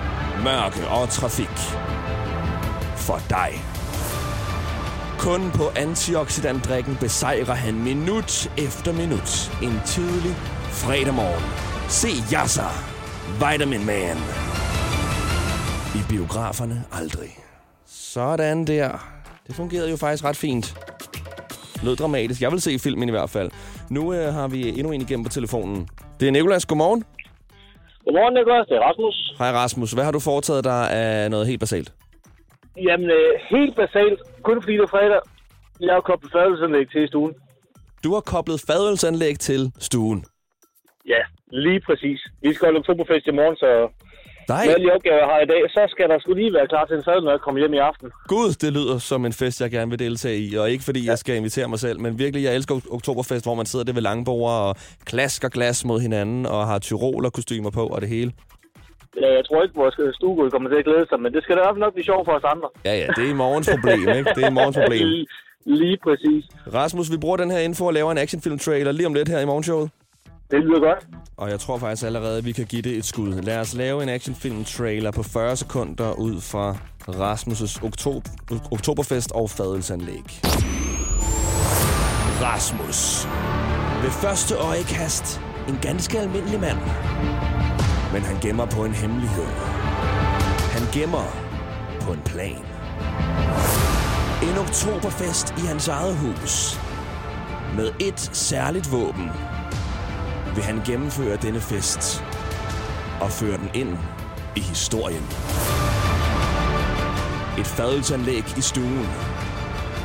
mørke 0.43 0.87
og 0.87 1.09
trafik. 1.09 1.57
For 2.95 3.19
dig. 3.29 3.51
Kun 5.19 5.51
på 5.51 5.63
antioxidantdrikken 5.75 6.97
besejrer 6.99 7.53
han 7.53 7.83
minut 7.83 8.51
efter 8.57 8.93
minut 8.93 9.51
en 9.63 9.81
tidlig 9.85 10.35
fredag 10.69 11.13
morgen. 11.13 11.43
Se 11.89 12.07
Yasser, 12.33 12.71
Vitamin 13.33 13.85
Man. 13.85 14.17
I 15.95 16.03
biograferne 16.09 16.83
aldrig. 16.91 17.37
Sådan 17.85 18.67
der. 18.67 18.89
Det 19.47 19.55
fungerede 19.55 19.89
jo 19.89 19.97
faktisk 19.97 20.23
ret 20.23 20.37
fint. 20.37 20.75
Lød 21.83 21.95
dramatisk. 21.95 22.41
Jeg 22.41 22.51
vil 22.51 22.61
se 22.61 22.79
filmen 22.79 23.09
i 23.09 23.11
hvert 23.11 23.29
fald. 23.29 23.51
Nu 23.89 24.13
øh, 24.13 24.33
har 24.33 24.47
vi 24.47 24.69
endnu 24.69 24.91
en 24.91 25.01
igennem 25.01 25.23
på 25.23 25.29
telefonen. 25.29 25.89
Det 26.19 26.27
er 26.27 26.31
Nikolas. 26.31 26.65
Godmorgen. 26.65 27.03
Godmorgen, 28.05 28.33
Niklas. 28.33 28.67
Det 28.69 28.75
er 28.77 28.83
Rasmus. 28.89 29.15
Hej 29.41 29.51
Rasmus. 29.51 29.91
Hvad 29.91 30.03
har 30.03 30.11
du 30.11 30.19
foretaget 30.19 30.63
dig 30.63 30.91
af 30.91 31.31
noget 31.31 31.47
helt 31.47 31.59
basalt? 31.59 31.89
Jamen, 32.87 33.09
øh, 33.09 33.31
helt 33.49 33.75
basalt. 33.75 34.19
Kun 34.43 34.61
fordi 34.61 34.73
det 34.73 34.81
er 34.81 34.87
fredag. 34.97 35.21
Jeg 35.79 35.93
har 35.93 36.01
koblet 36.01 36.31
fadelsanlæg 36.31 36.85
til 36.91 37.03
i 37.03 37.07
stuen. 37.07 37.33
Du 38.03 38.13
har 38.13 38.21
koblet 38.21 38.63
fadølsanlæg 38.67 39.39
til 39.39 39.71
stuen. 39.79 40.25
Ja, 41.07 41.21
lige 41.51 41.81
præcis. 41.87 42.19
Vi 42.41 42.53
skal 42.53 42.65
holde 42.65 42.79
oktoberfest 42.79 43.27
i 43.27 43.31
morgen, 43.31 43.55
så 43.55 43.69
Nej, 44.53 44.65
med 44.65 44.73
alle 44.75 44.93
opgaver, 44.95 45.17
jeg 45.23 45.29
har 45.33 45.39
i 45.45 45.49
dag, 45.53 45.61
så 45.75 45.81
skal 45.93 46.05
der 46.11 46.17
skulle 46.19 46.39
lige 46.41 46.53
være 46.57 46.67
klar 46.73 46.85
til 46.85 46.95
en 46.99 47.03
fad, 47.09 47.19
når 47.25 47.31
jeg 47.35 47.41
kommer 47.45 47.59
hjem 47.63 47.73
i 47.79 47.81
aften. 47.89 48.07
gud, 48.33 48.49
det 48.63 48.71
lyder 48.77 48.97
som 48.97 49.19
en 49.29 49.33
fest, 49.41 49.61
jeg 49.61 49.71
gerne 49.77 49.89
vil 49.93 49.99
deltage 49.99 50.37
i. 50.47 50.55
Og 50.61 50.65
ikke 50.73 50.83
fordi 50.83 51.01
jeg 51.11 51.17
skal 51.17 51.35
invitere 51.35 51.67
mig 51.73 51.79
selv, 51.79 51.97
men 51.99 52.19
virkelig, 52.23 52.43
jeg 52.47 52.55
elsker 52.55 52.75
ok- 52.75 52.93
oktoberfest, 52.97 53.45
hvor 53.45 53.55
man 53.55 53.65
sidder 53.65 53.85
der 53.85 53.93
ved 53.93 54.01
langbord 54.01 54.51
og 54.51 54.75
klasker 55.05 55.49
glas 55.49 55.85
mod 55.85 55.99
hinanden 55.99 56.45
og 56.45 56.67
har 56.67 56.79
tyroler 56.79 57.29
kostymer 57.29 57.71
på 57.71 57.83
og 57.87 58.01
det 58.01 58.09
hele. 58.09 58.31
Ja, 59.21 59.33
Jeg 59.37 59.45
tror 59.45 59.63
ikke, 59.63 59.75
vores 59.75 60.15
stuegulv 60.15 60.51
kommer 60.51 60.69
til 60.69 60.77
at 60.77 60.85
glæde 60.85 61.05
sig, 61.09 61.19
men 61.21 61.33
det 61.33 61.43
skal 61.43 61.55
da 61.57 61.61
nok 61.77 61.93
blive 61.93 62.05
sjovt 62.05 62.25
for 62.27 62.31
os 62.39 62.43
andre. 62.53 62.67
Ja, 62.85 62.93
ja, 63.01 63.07
det 63.15 63.23
er 63.25 63.29
i 63.29 63.33
morgens 63.33 63.69
problem, 63.75 63.99
ikke? 64.17 64.29
Det 64.35 64.43
er 64.43 64.49
i 64.49 64.53
morgens 64.59 64.77
problem. 64.81 65.07
Lige, 65.13 65.27
lige 65.65 65.97
præcis. 66.03 66.43
Rasmus, 66.73 67.11
vi 67.11 67.17
bruger 67.17 67.37
den 67.37 67.51
her 67.51 67.59
info 67.59 67.85
og 67.85 67.93
laver 67.93 68.11
en 68.11 68.17
actionfilm-trailer 68.17 68.91
lige 68.91 69.07
om 69.07 69.13
lidt 69.13 69.29
her 69.29 69.39
i 69.39 69.45
morgenshowet. 69.45 69.89
Det 70.51 70.63
lyder 70.63 70.79
godt. 70.79 71.07
Og 71.37 71.49
jeg 71.49 71.59
tror 71.59 71.77
faktisk 71.77 72.05
allerede, 72.05 72.37
at 72.37 72.45
vi 72.45 72.51
kan 72.51 72.65
give 72.65 72.81
det 72.81 72.97
et 72.97 73.05
skud. 73.05 73.41
Lad 73.41 73.59
os 73.59 73.73
lave 73.73 74.03
en 74.03 74.09
actionfilm-trailer 74.09 75.11
på 75.11 75.23
40 75.23 75.55
sekunder 75.55 76.13
ud 76.13 76.41
fra 76.41 76.75
Rasmus' 77.07 77.85
oktober, 77.85 78.29
oktoberfest 78.71 79.31
og 79.31 79.49
fadelsanlæg. 79.49 80.23
Rasmus. 82.41 83.27
Ved 84.03 84.11
første 84.11 84.55
øjekast 84.55 85.41
en 85.69 85.77
ganske 85.81 86.19
almindelig 86.19 86.59
mand. 86.59 86.77
Men 88.13 88.21
han 88.21 88.39
gemmer 88.41 88.65
på 88.65 88.85
en 88.85 88.91
hemmelighed. 88.91 89.51
Han 90.75 90.83
gemmer 90.93 91.25
på 92.01 92.13
en 92.13 92.21
plan. 92.25 92.63
En 94.43 94.57
oktoberfest 94.57 95.53
i 95.57 95.61
hans 95.67 95.87
eget 95.87 96.15
hus. 96.17 96.79
Med 97.75 97.91
et 97.99 98.19
særligt 98.19 98.91
våben 98.91 99.29
vil 100.55 100.63
han 100.63 100.81
gennemføre 100.85 101.37
denne 101.37 101.61
fest 101.61 102.23
og 103.21 103.31
føre 103.31 103.57
den 103.57 103.69
ind 103.73 103.97
i 104.55 104.59
historien. 104.59 105.23
Et 107.59 107.67
fadelsanlæg 107.67 108.57
i 108.57 108.61
stuen. 108.61 109.07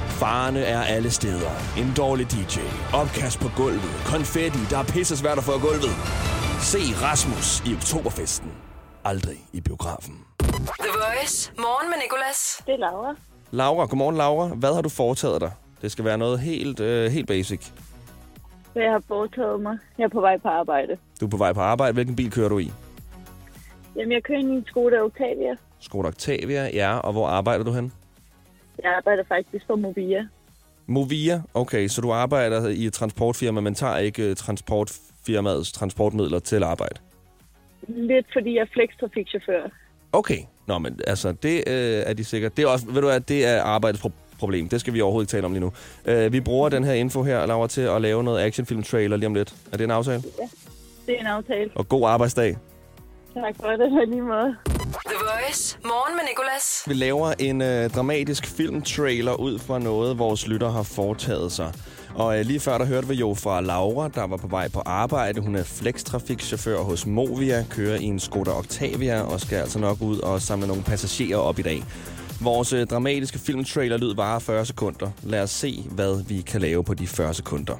Farerne 0.08 0.60
er 0.60 0.82
alle 0.82 1.10
steder. 1.10 1.50
En 1.78 1.92
dårlig 1.96 2.30
DJ. 2.32 2.58
Opkast 2.94 3.40
på 3.40 3.48
gulvet. 3.56 4.02
Konfetti, 4.06 4.58
der 4.70 4.78
er 4.78 4.84
pisse 4.84 5.16
svært 5.16 5.38
at 5.38 5.44
få 5.44 5.52
gulvet. 5.52 5.94
Se 6.60 6.78
Rasmus 7.02 7.62
i 7.66 7.74
oktoberfesten. 7.74 8.52
Aldrig 9.04 9.36
i 9.52 9.60
biografen. 9.60 10.14
The 10.40 10.88
Voice. 10.92 11.52
Morgen 11.58 11.90
med 11.90 11.98
Nicolas. 12.04 12.62
Det 12.66 12.74
er 12.74 12.78
Laura. 12.78 13.14
Laura, 13.50 13.86
godmorgen 13.86 14.16
Laura. 14.16 14.46
Hvad 14.46 14.74
har 14.74 14.82
du 14.82 14.88
foretaget 14.88 15.40
dig? 15.40 15.50
Det 15.82 15.92
skal 15.92 16.04
være 16.04 16.18
noget 16.18 16.40
helt, 16.40 16.80
øh, 16.80 17.10
helt 17.12 17.26
basic. 17.26 17.60
Hvad 18.76 18.84
jeg 18.84 18.92
har 18.92 19.02
foretaget 19.08 19.60
mig. 19.60 19.78
Jeg 19.98 20.04
er 20.04 20.08
på 20.08 20.20
vej 20.20 20.38
på 20.38 20.48
arbejde. 20.48 20.96
Du 21.20 21.26
er 21.26 21.30
på 21.30 21.36
vej 21.36 21.52
på 21.52 21.60
arbejde. 21.60 21.92
Hvilken 21.92 22.16
bil 22.16 22.30
kører 22.30 22.48
du 22.48 22.58
i? 22.58 22.72
Jamen, 23.96 24.12
jeg 24.12 24.22
kører 24.22 24.38
i 24.38 24.42
en 24.42 24.64
Skoda 24.66 25.02
Octavia. 25.02 25.56
Skoda 25.80 26.08
Octavia, 26.08 26.70
ja. 26.72 26.98
Og 26.98 27.12
hvor 27.12 27.26
arbejder 27.26 27.64
du 27.64 27.72
hen? 27.72 27.92
Jeg 28.82 28.94
arbejder 28.96 29.24
faktisk 29.28 29.66
for 29.66 29.76
Movia. 29.76 30.28
Movia, 30.86 31.42
okay, 31.54 31.88
så 31.88 32.00
du 32.00 32.12
arbejder 32.12 32.68
i 32.68 32.84
et 32.84 32.92
transportfirma, 32.92 33.60
men 33.60 33.74
tager 33.74 33.96
ikke 33.98 34.30
uh, 34.30 34.36
transportfirmaets 34.36 35.72
transportmidler 35.72 36.38
til 36.38 36.62
arbejde? 36.62 37.00
Lidt 37.88 38.26
fordi 38.32 38.54
jeg 38.54 38.60
er 38.60 38.66
flekstrafikchauffør. 38.72 39.70
Okay, 40.12 40.38
nå, 40.66 40.78
men 40.78 41.00
altså, 41.06 41.32
det 41.32 41.56
øh, 41.66 42.02
er 42.06 42.12
de 42.12 42.24
sikkert. 42.24 42.56
Det 42.56 42.62
er 42.64 42.68
også, 42.68 42.86
ved 42.86 43.00
du 43.00 43.06
hvad, 43.06 43.20
det 43.20 43.46
er 43.46 43.62
arbejdets 43.62 44.04
pro- 44.04 44.25
problem. 44.38 44.68
Det 44.68 44.80
skal 44.80 44.94
vi 44.94 45.00
overhovedet 45.00 45.26
ikke 45.26 45.36
tale 45.36 45.46
om 45.46 45.52
lige 45.52 45.60
nu. 45.60 45.72
Uh, 46.26 46.32
vi 46.32 46.40
bruger 46.40 46.68
den 46.68 46.84
her 46.84 46.92
info 46.92 47.22
her, 47.22 47.46
Laura, 47.46 47.68
til 47.68 47.80
at 47.80 48.02
lave 48.02 48.24
noget 48.24 48.40
actionfilm-trailer 48.46 49.16
lige 49.16 49.26
om 49.26 49.34
lidt. 49.34 49.54
Er 49.72 49.76
det 49.76 49.84
en 49.84 49.90
aftale? 49.90 50.22
Det 51.06 51.14
er 51.16 51.20
en 51.20 51.26
aftale. 51.26 51.70
Og 51.74 51.88
god 51.88 52.08
arbejdsdag. 52.08 52.56
Tak 53.34 53.56
for 53.60 53.68
det, 53.68 54.08
lige 54.08 54.22
måde. 54.22 54.56
The 55.06 55.16
Voice. 55.20 55.78
Morgen 55.84 56.16
med 56.16 56.24
Nicolas. 56.28 56.84
Vi 56.86 56.94
laver 56.94 57.32
en 57.38 57.62
øh, 57.62 57.90
dramatisk 57.90 58.46
filmtrailer 58.46 59.32
ud 59.34 59.58
fra 59.58 59.78
noget, 59.78 60.18
vores 60.18 60.46
lytter 60.48 60.70
har 60.70 60.82
foretaget 60.82 61.52
sig. 61.52 61.72
Og 62.14 62.38
øh, 62.38 62.46
lige 62.46 62.60
før, 62.60 62.78
der 62.78 62.84
hørte 62.84 63.08
vi 63.08 63.14
jo 63.14 63.34
fra 63.34 63.60
Laura, 63.60 64.08
der 64.08 64.26
var 64.26 64.36
på 64.36 64.46
vej 64.46 64.68
på 64.68 64.82
arbejde. 64.86 65.40
Hun 65.40 65.56
er 65.56 65.62
flextrafikchauffør 65.64 66.78
hos 66.78 67.06
Movia, 67.06 67.64
kører 67.70 67.96
i 67.96 68.04
en 68.04 68.20
Skoda 68.20 68.50
Octavia 68.50 69.20
og 69.20 69.40
skal 69.40 69.56
altså 69.56 69.78
nok 69.78 70.00
ud 70.00 70.18
og 70.18 70.42
samle 70.42 70.66
nogle 70.66 70.82
passagerer 70.82 71.38
op 71.38 71.58
i 71.58 71.62
dag. 71.62 71.82
Vores 72.40 72.72
øh, 72.72 72.86
dramatiske 72.86 73.38
filmtrailer 73.38 73.96
lyd 73.96 74.14
varer 74.14 74.38
40 74.38 74.66
sekunder. 74.66 75.10
Lad 75.22 75.42
os 75.42 75.50
se, 75.50 75.84
hvad 75.90 76.24
vi 76.28 76.40
kan 76.40 76.60
lave 76.60 76.84
på 76.84 76.94
de 76.94 77.06
40 77.06 77.34
sekunder. 77.34 77.74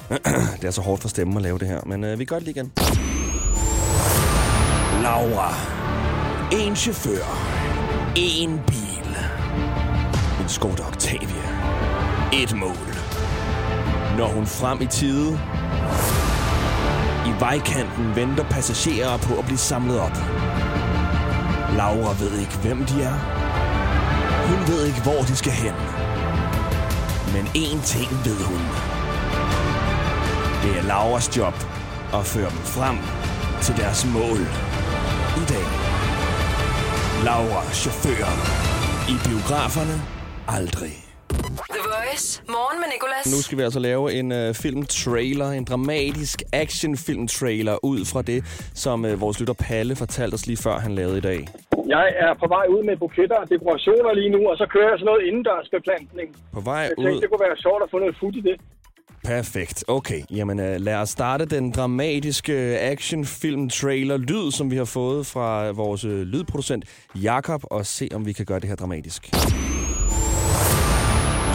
det 0.60 0.64
er 0.64 0.70
så 0.70 0.80
hårdt 0.80 1.02
for 1.02 1.08
stemmen 1.08 1.36
at 1.36 1.42
lave 1.42 1.58
det 1.58 1.68
her, 1.68 1.80
men 1.86 2.04
øh, 2.04 2.18
vi 2.18 2.24
gør 2.24 2.36
det 2.36 2.44
lige 2.44 2.54
igen. 2.54 2.72
Laura. 5.02 5.54
En 6.52 6.76
chauffør. 6.76 7.24
En 8.16 8.60
bil. 8.66 9.16
En 10.42 10.48
Skoda 10.48 10.82
Octavia. 10.82 11.48
Et 12.32 12.56
mål. 12.56 12.94
Når 14.18 14.26
hun 14.26 14.46
frem 14.46 14.82
i 14.82 14.86
tide. 14.86 15.40
I 17.26 17.40
vejkanten 17.40 18.16
venter 18.16 18.44
passagerer 18.44 19.18
på 19.18 19.38
at 19.38 19.44
blive 19.44 19.58
samlet 19.58 20.00
op. 20.00 20.16
Laura 21.76 22.14
ved 22.20 22.40
ikke, 22.40 22.58
hvem 22.62 22.84
de 22.84 23.02
er. 23.02 23.41
Hun 24.48 24.60
ved 24.68 24.86
ikke, 24.86 25.02
hvor 25.02 25.20
de 25.28 25.36
skal 25.36 25.52
hen. 25.52 25.74
Men 27.34 27.44
én 27.64 27.78
ting 27.94 28.10
ved 28.26 28.38
hun. 28.50 28.62
Det 30.62 30.78
er 30.78 30.82
Lauras 30.82 31.36
job 31.36 31.54
at 32.14 32.26
føre 32.26 32.50
dem 32.50 32.58
frem 32.76 32.96
til 33.62 33.76
deres 33.76 34.06
mål 34.06 34.40
i 35.42 35.44
dag. 35.54 35.66
Laura, 37.24 37.72
chauffør. 37.72 38.26
I 39.08 39.14
biograferne 39.28 40.02
aldrig. 40.48 40.92
The 41.70 41.80
Voice. 41.84 42.42
Morgen 42.48 42.80
med 42.80 42.88
Nicolas. 42.94 43.36
Nu 43.36 43.42
skal 43.42 43.58
vi 43.58 43.62
altså 43.62 43.78
lave 43.78 44.12
en 44.12 44.32
øh, 44.32 44.54
filmtrailer, 44.54 45.50
en 45.50 45.64
dramatisk 45.64 46.42
actionfilmtrailer 46.52 47.84
ud 47.84 48.04
fra 48.04 48.22
det, 48.22 48.44
som 48.74 49.04
øh, 49.04 49.20
vores 49.20 49.40
lytter 49.40 49.54
Palle 49.54 49.96
fortalte 49.96 50.34
os 50.34 50.46
lige 50.46 50.56
før, 50.56 50.78
han 50.78 50.94
lavede 50.94 51.18
i 51.18 51.20
dag. 51.20 51.48
Jeg 51.96 52.06
er 52.24 52.32
på 52.42 52.46
vej 52.56 52.66
ud 52.74 52.82
med 52.88 52.96
buketter 52.96 53.36
og 53.42 53.46
dekorationer 53.54 54.12
lige 54.20 54.30
nu, 54.36 54.40
og 54.50 54.56
så 54.60 54.66
kører 54.72 54.88
jeg 54.90 54.98
sådan 54.98 55.10
noget 55.12 55.22
indendørs 55.28 55.68
beplantning. 55.76 56.28
På 56.56 56.60
vej 56.60 56.82
Jeg 56.88 56.92
tænkte, 56.98 57.14
ud. 57.16 57.20
det 57.20 57.28
kunne 57.30 57.44
være 57.48 57.56
sjovt 57.66 57.82
at 57.84 57.88
få 57.90 57.98
noget 57.98 58.16
fut 58.20 58.36
i 58.36 58.40
det. 58.40 58.56
Perfekt. 59.24 59.84
Okay, 59.88 60.20
jamen 60.30 60.60
øh, 60.60 60.76
lad 60.80 60.94
os 60.96 61.08
starte 61.08 61.44
den 61.46 61.70
dramatiske 61.70 62.52
actionfilm-trailer 62.92 64.16
lyd, 64.16 64.50
som 64.50 64.70
vi 64.70 64.76
har 64.76 64.84
fået 64.84 65.26
fra 65.26 65.70
vores 65.70 66.04
øh, 66.04 66.20
lydproducent 66.20 66.84
Jakob 67.14 67.62
og 67.70 67.86
se, 67.86 68.08
om 68.14 68.26
vi 68.26 68.32
kan 68.32 68.46
gøre 68.46 68.60
det 68.60 68.68
her 68.68 68.76
dramatisk. 68.76 69.22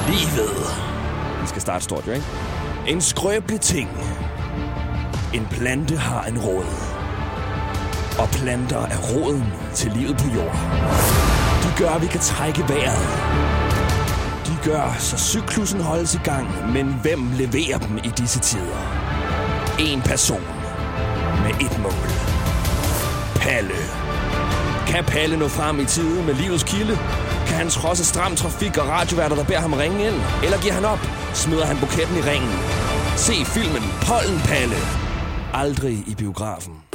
Livet. 0.07 0.57
Vi 1.41 1.47
skal 1.47 1.61
starte 1.61 1.83
stort, 1.83 2.07
jo, 2.07 2.11
ikke? 2.11 2.25
En 2.87 3.01
skrøbelig 3.01 3.61
ting. 3.61 3.89
En 5.35 5.47
plante 5.51 5.95
har 5.95 6.23
en 6.31 6.39
rod. 6.39 6.86
Og 8.19 8.29
planter 8.29 8.81
er 8.85 8.97
roden 8.97 9.53
til 9.73 9.91
livet 9.91 10.17
på 10.17 10.27
jord. 10.35 10.55
De 11.63 11.69
gør, 11.77 11.89
at 11.89 12.01
vi 12.01 12.07
kan 12.07 12.19
trække 12.19 12.63
vejret. 12.69 13.07
De 14.47 14.69
gør, 14.69 14.95
så 14.99 15.17
cyklusen 15.17 15.81
holdes 15.81 16.15
i 16.15 16.19
gang, 16.23 16.73
men 16.73 16.99
hvem 17.01 17.31
leverer 17.31 17.77
dem 17.77 17.97
i 17.97 18.11
disse 18.17 18.39
tider? 18.39 18.79
En 19.79 20.01
person 20.01 20.45
med 21.43 21.53
et 21.65 21.79
mål. 21.81 22.09
Palle. 23.35 23.79
Kan 24.87 25.03
Palle 25.03 25.37
nå 25.37 25.47
frem 25.47 25.79
i 25.79 25.85
tide 25.85 26.23
med 26.23 26.33
livets 26.33 26.63
kilde? 26.63 26.97
Kan 27.47 27.55
han 27.57 27.69
trodse 27.69 28.05
stram 28.05 28.35
trafik 28.35 28.77
og 28.77 28.87
radioværter, 28.87 29.35
der 29.35 29.43
beder 29.43 29.59
ham 29.59 29.73
ringe 29.73 30.07
ind? 30.07 30.15
Eller 30.43 30.57
giver 30.61 30.73
han 30.73 30.85
op? 30.85 30.99
Smider 31.33 31.65
han 31.65 31.77
buketten 31.77 32.17
i 32.17 32.21
ringen? 32.21 32.53
Se 33.15 33.33
filmen 33.45 33.83
Pollen 34.07 34.39
Palle. 34.45 34.75
Aldrig 35.53 36.03
i 36.07 36.15
biografen. 36.17 36.86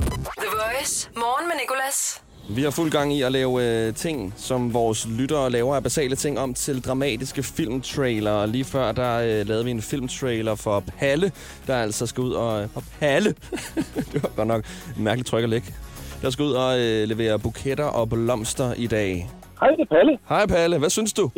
Voice. 0.82 1.10
Morgen 1.16 1.48
med 1.48 1.56
Nicolas. 1.62 2.22
Vi 2.56 2.62
har 2.62 2.70
fuld 2.70 2.90
gang 2.90 3.12
i 3.14 3.22
at 3.22 3.32
lave 3.32 3.86
øh, 3.86 3.94
ting, 3.94 4.34
som 4.36 4.74
vores 4.74 5.08
lyttere 5.18 5.50
laver 5.50 5.76
af 5.76 5.82
basale 5.82 6.16
ting 6.16 6.38
om 6.38 6.54
til 6.54 6.84
dramatiske 6.84 7.42
filmtrailer. 7.42 8.46
Lige 8.46 8.64
før, 8.64 8.92
der 8.92 9.18
øh, 9.18 9.46
lavede 9.48 9.64
vi 9.64 9.70
en 9.70 9.82
filmtrailer 9.82 10.54
for 10.54 10.84
Palle, 10.98 11.32
der 11.66 11.76
altså 11.76 12.06
skal 12.06 12.22
ud 12.22 12.32
og... 12.32 12.70
For 12.70 12.82
Palle? 13.00 13.30
det 14.12 14.22
var 14.22 14.30
godt 14.36 14.48
nok 14.48 14.64
en 14.96 15.04
mærkelig 15.04 15.26
tryk 15.26 15.42
at 15.42 15.48
lægge. 15.48 15.74
Der 16.22 16.30
skal 16.30 16.42
ud 16.42 16.52
og 16.52 16.80
øh, 16.80 17.08
levere 17.08 17.38
buketter 17.38 17.84
og 17.84 18.08
blomster 18.08 18.74
i 18.76 18.86
dag. 18.86 19.30
Hej, 19.60 19.70
det 19.70 19.80
er 19.80 19.94
Palle. 19.94 20.18
Hej 20.28 20.46
Palle, 20.46 20.78
hvad 20.78 20.90
synes 20.90 21.12
du? 21.12 21.30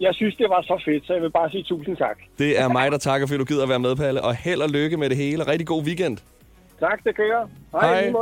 Jeg 0.00 0.14
synes, 0.14 0.34
det 0.36 0.46
var 0.48 0.62
så 0.62 0.82
fedt, 0.84 1.06
så 1.06 1.12
jeg 1.12 1.22
vil 1.22 1.30
bare 1.30 1.50
sige 1.50 1.62
tusind 1.62 1.96
tak. 1.96 2.18
Det 2.38 2.60
er 2.60 2.68
mig, 2.68 2.92
der 2.92 2.98
takker, 2.98 3.26
fordi 3.26 3.38
du 3.38 3.44
gider 3.44 3.62
at 3.62 3.68
være 3.68 3.78
med, 3.78 3.96
Palle. 3.96 4.22
Og 4.22 4.34
held 4.34 4.60
og 4.60 4.68
lykke 4.68 4.96
med 4.96 5.08
det 5.08 5.16
hele. 5.16 5.46
Rigtig 5.46 5.66
god 5.66 5.82
weekend. 5.82 6.18
Tak, 6.80 7.04
det 7.04 7.16
kører. 7.16 7.48
Hej, 7.72 8.10
Hej. 8.10 8.12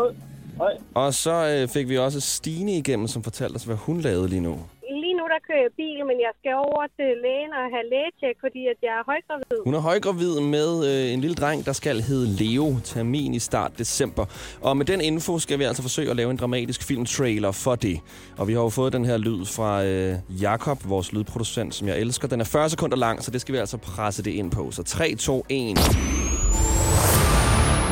Hej. 0.58 0.75
Og 0.94 1.14
så 1.14 1.34
øh, 1.52 1.68
fik 1.68 1.88
vi 1.88 1.99
også 1.99 2.20
Stine 2.20 2.73
igennem, 2.73 3.08
som 3.08 3.23
fortalte 3.23 3.56
os, 3.56 3.64
hvad 3.64 3.76
hun 3.76 4.00
lavede 4.00 4.28
lige 4.28 4.40
nu. 4.40 4.58
Lige 4.90 5.14
nu 5.14 5.25
der 5.34 5.40
kører 5.49 5.62
jeg 5.66 5.70
bil, 5.76 5.99
men 6.11 6.16
jeg 6.26 6.32
skal 6.40 6.54
over 6.54 6.84
til 6.99 7.11
lægen 7.25 7.52
og 7.61 7.64
have 7.75 7.84
lægetjek, 7.92 8.37
fordi 8.40 8.66
at 8.73 8.76
jeg 8.82 8.94
er 9.00 9.04
højgravid. 9.06 9.58
Hun 9.64 9.75
er 9.75 9.78
højgravid 9.80 10.40
med 10.40 10.70
øh, 10.90 11.12
en 11.12 11.20
lille 11.20 11.34
dreng, 11.34 11.66
der 11.66 11.73
skal 11.73 12.00
hedde 12.00 12.26
Leo. 12.26 12.76
Termin 12.84 13.34
i 13.34 13.38
start 13.38 13.73
december. 13.78 14.25
Og 14.61 14.76
med 14.76 14.87
den 14.87 15.00
info 15.00 15.38
skal 15.38 15.58
vi 15.58 15.64
altså 15.64 15.82
forsøge 15.82 16.11
at 16.11 16.16
lave 16.16 16.30
en 16.30 16.37
dramatisk 16.37 16.82
filmtrailer 16.82 17.52
for 17.52 17.75
det. 17.75 18.00
Og 18.38 18.49
vi 18.49 18.52
har 18.52 18.61
jo 18.61 18.68
fået 18.68 18.92
den 18.92 19.04
her 19.04 19.16
lyd 19.16 19.44
fra 19.46 19.84
øh, 19.84 20.14
Jakob, 20.40 20.78
vores 20.88 21.12
lydproducent, 21.12 21.75
som 21.75 21.88
jeg 21.88 21.99
elsker. 21.99 22.28
Den 22.28 22.40
er 22.40 22.44
40 22.44 22.70
sekunder 22.70 22.96
lang, 22.96 23.23
så 23.23 23.30
det 23.30 23.40
skal 23.40 23.52
vi 23.52 23.58
altså 23.58 23.76
presse 23.76 24.23
det 24.23 24.30
ind 24.30 24.50
på. 24.50 24.70
Så 24.70 24.82
3, 24.82 25.14
2, 25.14 25.44
1. 25.49 25.78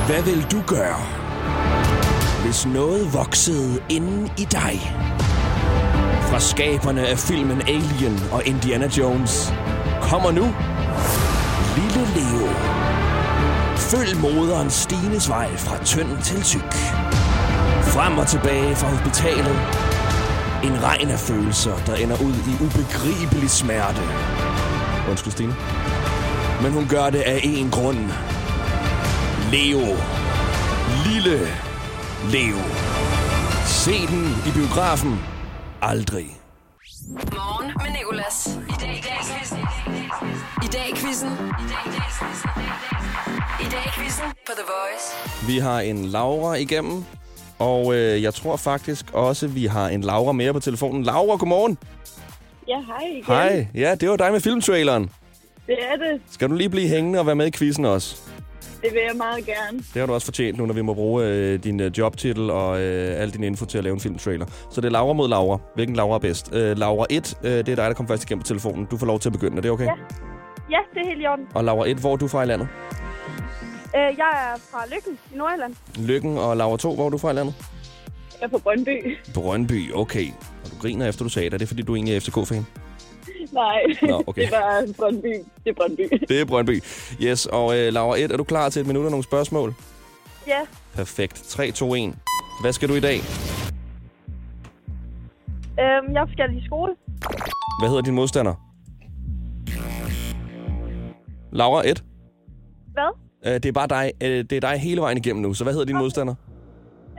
Hvad 0.09 0.23
vil 0.23 0.42
du 0.50 0.62
gøre, 0.66 1.31
hvis 2.44 2.66
noget 2.66 3.14
voksede 3.14 3.82
inden 3.88 4.30
i 4.38 4.44
dig? 4.44 4.80
Fra 6.30 6.40
skaberne 6.40 7.08
af 7.08 7.18
filmen 7.18 7.62
Alien 7.62 8.20
og 8.32 8.46
Indiana 8.46 8.88
Jones 8.99 9.52
kommer 10.02 10.30
nu 10.30 10.54
Lille 11.76 12.04
Leo. 12.14 12.49
Følg 13.76 14.20
moderens 14.20 14.72
Stines 14.72 15.28
vej 15.28 15.56
fra 15.56 15.84
tynd 15.84 16.22
til 16.22 16.42
tyk. 16.42 16.72
Frem 17.82 18.18
og 18.18 18.26
tilbage 18.26 18.76
fra 18.76 18.88
hospitalet. 18.88 19.56
En 20.64 20.82
regn 20.82 21.08
af 21.08 21.18
følelser, 21.18 21.76
der 21.87 21.94
ender 21.94 22.16
ud 22.22 22.34
i 22.34 22.54
ubegribelig 22.64 23.50
smerte. 23.50 24.02
Undskyld, 25.11 25.32
Stine. 25.32 25.54
Men 26.62 26.72
hun 26.72 26.87
gør 26.88 27.11
det 27.11 27.20
af 27.20 27.38
én 27.38 27.70
grund. 27.70 27.99
Leo. 29.52 29.96
Lille 31.06 31.38
Leo. 32.31 32.57
Se 33.67 33.91
den 33.91 34.25
i 34.47 34.50
biografen. 34.55 35.21
Aldrig. 35.81 36.26
Morgen 37.09 37.67
med 37.76 37.93
Nicolas. 37.99 38.47
I 38.69 38.73
dag 38.81 38.91
i 38.99 39.00
dag 39.02 39.19
i 39.21 39.25
quizzen. 39.37 39.59
I 40.64 40.67
dag 40.73 40.88
i 40.91 40.95
quizzen. 40.97 41.29
I 41.29 41.67
dag 41.73 41.83
i 41.87 41.91
dag. 41.97 42.09
I 43.61 43.71
dag 43.71 43.85
i 43.87 43.91
quizzen 44.00 44.25
på 44.47 44.52
The 44.57 44.64
Voice. 44.73 45.47
Vi 45.47 45.59
har 45.59 45.81
en 45.81 46.05
Laura 46.05 46.55
igennem, 46.55 47.05
og 47.59 47.95
øh, 47.95 48.23
jeg 48.23 48.35
tror 48.35 48.57
faktisk 48.57 49.07
også, 49.12 49.47
vi 49.47 49.67
har 49.67 49.88
en 49.88 50.00
Laura 50.00 50.33
mere 50.33 50.52
på 50.52 50.61
telefonen. 50.61 51.02
Laura, 51.02 51.37
godmorgen. 51.37 51.79
Ja, 52.69 52.81
hej 52.87 53.07
igen. 53.11 53.25
Hej. 53.26 53.67
Ja, 53.75 53.95
det 53.95 54.11
var 54.11 54.17
dig 54.17 54.33
med 54.33 54.41
filmtraileren. 54.41 55.11
Det 55.67 55.76
er 55.81 55.97
det. 55.97 56.21
Skal 56.31 56.49
du 56.50 56.55
lige 56.55 56.69
blive 56.71 56.88
hængende 56.88 57.19
og 57.19 57.26
være 57.26 57.35
med 57.37 57.47
i 57.47 57.50
quizzen 57.50 57.85
også? 57.85 58.17
Det 58.83 58.92
vil 58.92 59.02
jeg 59.09 59.16
meget 59.16 59.47
gerne. 59.47 59.78
Det 59.78 60.00
har 60.00 60.07
du 60.07 60.12
også 60.14 60.25
fortjent 60.25 60.59
nu, 60.59 60.66
når 60.66 60.75
vi 60.75 60.83
må 60.83 60.95
bruge 60.95 61.25
øh, 61.25 61.64
din 61.64 61.81
øh, 61.81 61.99
jobtitel 61.99 62.50
og 62.50 62.83
øh, 62.83 63.21
al 63.23 63.31
din 63.31 63.45
info 63.45 63.64
til 63.64 63.78
at 63.78 63.85
lave 63.85 63.95
en 63.95 64.00
filmtrailer. 64.00 64.47
Så 64.71 64.81
det 64.81 64.87
er 64.88 64.92
Laura 64.92 65.12
mod 65.12 65.28
Laura. 65.28 65.59
Hvilken 65.75 65.97
Laura 65.97 66.14
er 66.14 66.19
bedst? 66.19 66.54
Øh, 66.54 66.78
Laura 66.78 67.07
1, 67.11 67.35
øh, 67.45 67.50
det 67.50 67.59
er 67.59 67.62
dig, 67.62 67.76
der 67.76 67.92
kom 67.92 68.09
først 68.09 68.25
igennem 68.25 68.42
på 68.42 68.47
telefonen. 68.47 68.85
Du 68.90 68.97
får 68.97 69.07
lov 69.07 69.19
til 69.21 69.28
at 69.28 69.33
begynde. 69.33 69.57
Er 69.57 69.61
det 69.61 69.71
okay? 69.71 69.85
Ja. 69.85 69.92
Ja, 70.71 70.78
det 70.95 71.00
er 71.02 71.09
helt 71.09 71.23
i 71.23 71.26
orden. 71.26 71.47
Og 71.54 71.64
Laura 71.64 71.88
1, 71.88 71.97
hvor 71.97 72.12
er 72.12 72.16
du 72.16 72.28
fra 72.28 72.42
i 72.42 72.47
landet? 72.47 72.69
Øh, 73.97 74.00
jeg 74.19 74.52
er 74.54 74.59
fra 74.71 74.85
Lykken 74.95 75.19
i 75.35 75.37
Nordjylland. 75.37 75.75
Lykken 75.99 76.38
og 76.38 76.57
Laura 76.57 76.76
2, 76.76 76.95
hvor 76.95 77.07
er 77.07 77.11
du 77.11 77.19
fra 77.19 77.31
i 77.31 77.35
landet? 77.35 77.54
Jeg 78.40 78.47
er 78.47 78.50
på 78.50 78.59
Brøndby. 78.59 79.16
Brøndby, 79.35 79.92
okay. 79.95 80.26
Og 80.64 80.71
du 80.71 80.76
griner 80.81 81.09
efter, 81.09 81.25
du 81.25 81.28
sagde 81.28 81.47
det. 81.50 81.54
Er 81.54 81.59
det, 81.59 81.69
fordi 81.69 81.83
du 81.83 81.95
egentlig 81.95 82.16
er 82.16 82.21
FCK-fan? 82.21 82.66
Nej, 83.52 83.83
Nå, 84.02 84.25
okay. 84.26 84.43
det 84.43 84.50
var 84.52 84.87
Brøndby. 84.97 85.35
Det 85.64 85.71
er 85.71 85.75
Brøndby. 85.75 86.02
Det 86.29 86.41
er 86.41 86.45
Brøndby. 86.45 86.83
Yes, 87.23 87.47
og 87.47 87.79
øh, 87.79 87.93
Laura 87.93 88.17
1, 88.17 88.33
er 88.33 88.37
du 88.37 88.45
klar 88.45 88.69
til 88.69 88.81
et 88.81 88.87
minut 88.87 89.05
og 89.05 89.11
nogle 89.11 89.25
spørgsmål? 89.25 89.75
Ja, 90.47 90.61
Perfekt. 90.95 91.43
3, 91.49 91.71
2, 91.71 91.95
1. 91.95 92.14
Hvad 92.62 92.73
skal 92.73 92.88
du 92.88 92.95
i 92.95 93.00
dag? 93.00 93.21
øhm, 95.81 96.14
jeg 96.14 96.26
skal 96.33 96.57
i 96.57 96.67
skole. 96.67 96.93
Hvad 97.81 97.88
hedder 97.88 98.02
din 98.02 98.14
modstander? 98.14 98.55
Laura 101.52 101.88
1. 101.88 102.05
Hvad? 102.93 103.17
Øh, 103.47 103.55
det 103.55 103.67
er 103.67 103.73
bare 103.73 103.87
dig. 103.87 104.12
Øh, 104.23 104.29
det 104.29 104.52
er 104.52 104.61
dig 104.61 104.79
hele 104.79 105.00
vejen 105.00 105.19
igennem 105.19 105.43
nu. 105.43 105.55
Så 105.55 105.64
hvad 105.64 105.73
hedder 105.73 105.87
din 105.87 105.97
modstander? 105.97 106.35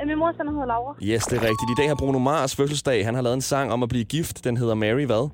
Øh, 0.01 0.07
min 0.07 0.17
mor 0.17 0.27
hedder 0.27 0.65
Laura. 0.65 0.95
Yes, 1.03 1.23
det 1.25 1.37
er 1.37 1.41
rigtigt. 1.41 1.71
I 1.71 1.81
dag 1.81 1.87
har 1.87 1.95
Bruno 1.95 2.19
Mars 2.19 2.55
fødselsdag. 2.55 3.05
Han 3.05 3.15
har 3.15 3.21
lavet 3.21 3.33
en 3.33 3.41
sang 3.41 3.71
om 3.71 3.83
at 3.83 3.89
blive 3.89 4.03
gift. 4.03 4.43
Den 4.43 4.57
hedder 4.57 4.75
Mary 4.75 5.05
hvad? 5.05 5.29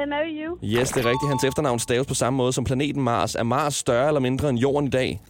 Øh, 0.00 0.08
marry 0.08 0.46
you. 0.46 0.58
Yes, 0.64 0.88
det 0.90 1.04
er 1.04 1.08
rigtigt. 1.10 1.28
Hans 1.28 1.44
efternavn 1.44 1.78
staves 1.78 2.06
på 2.06 2.14
samme 2.14 2.36
måde 2.36 2.52
som 2.52 2.64
planeten 2.64 3.02
Mars. 3.02 3.34
Er 3.34 3.42
Mars 3.42 3.74
større 3.74 4.06
eller 4.06 4.20
mindre 4.20 4.48
end 4.48 4.58
Jorden 4.58 4.86
i 4.86 4.90
dag? 4.90 5.20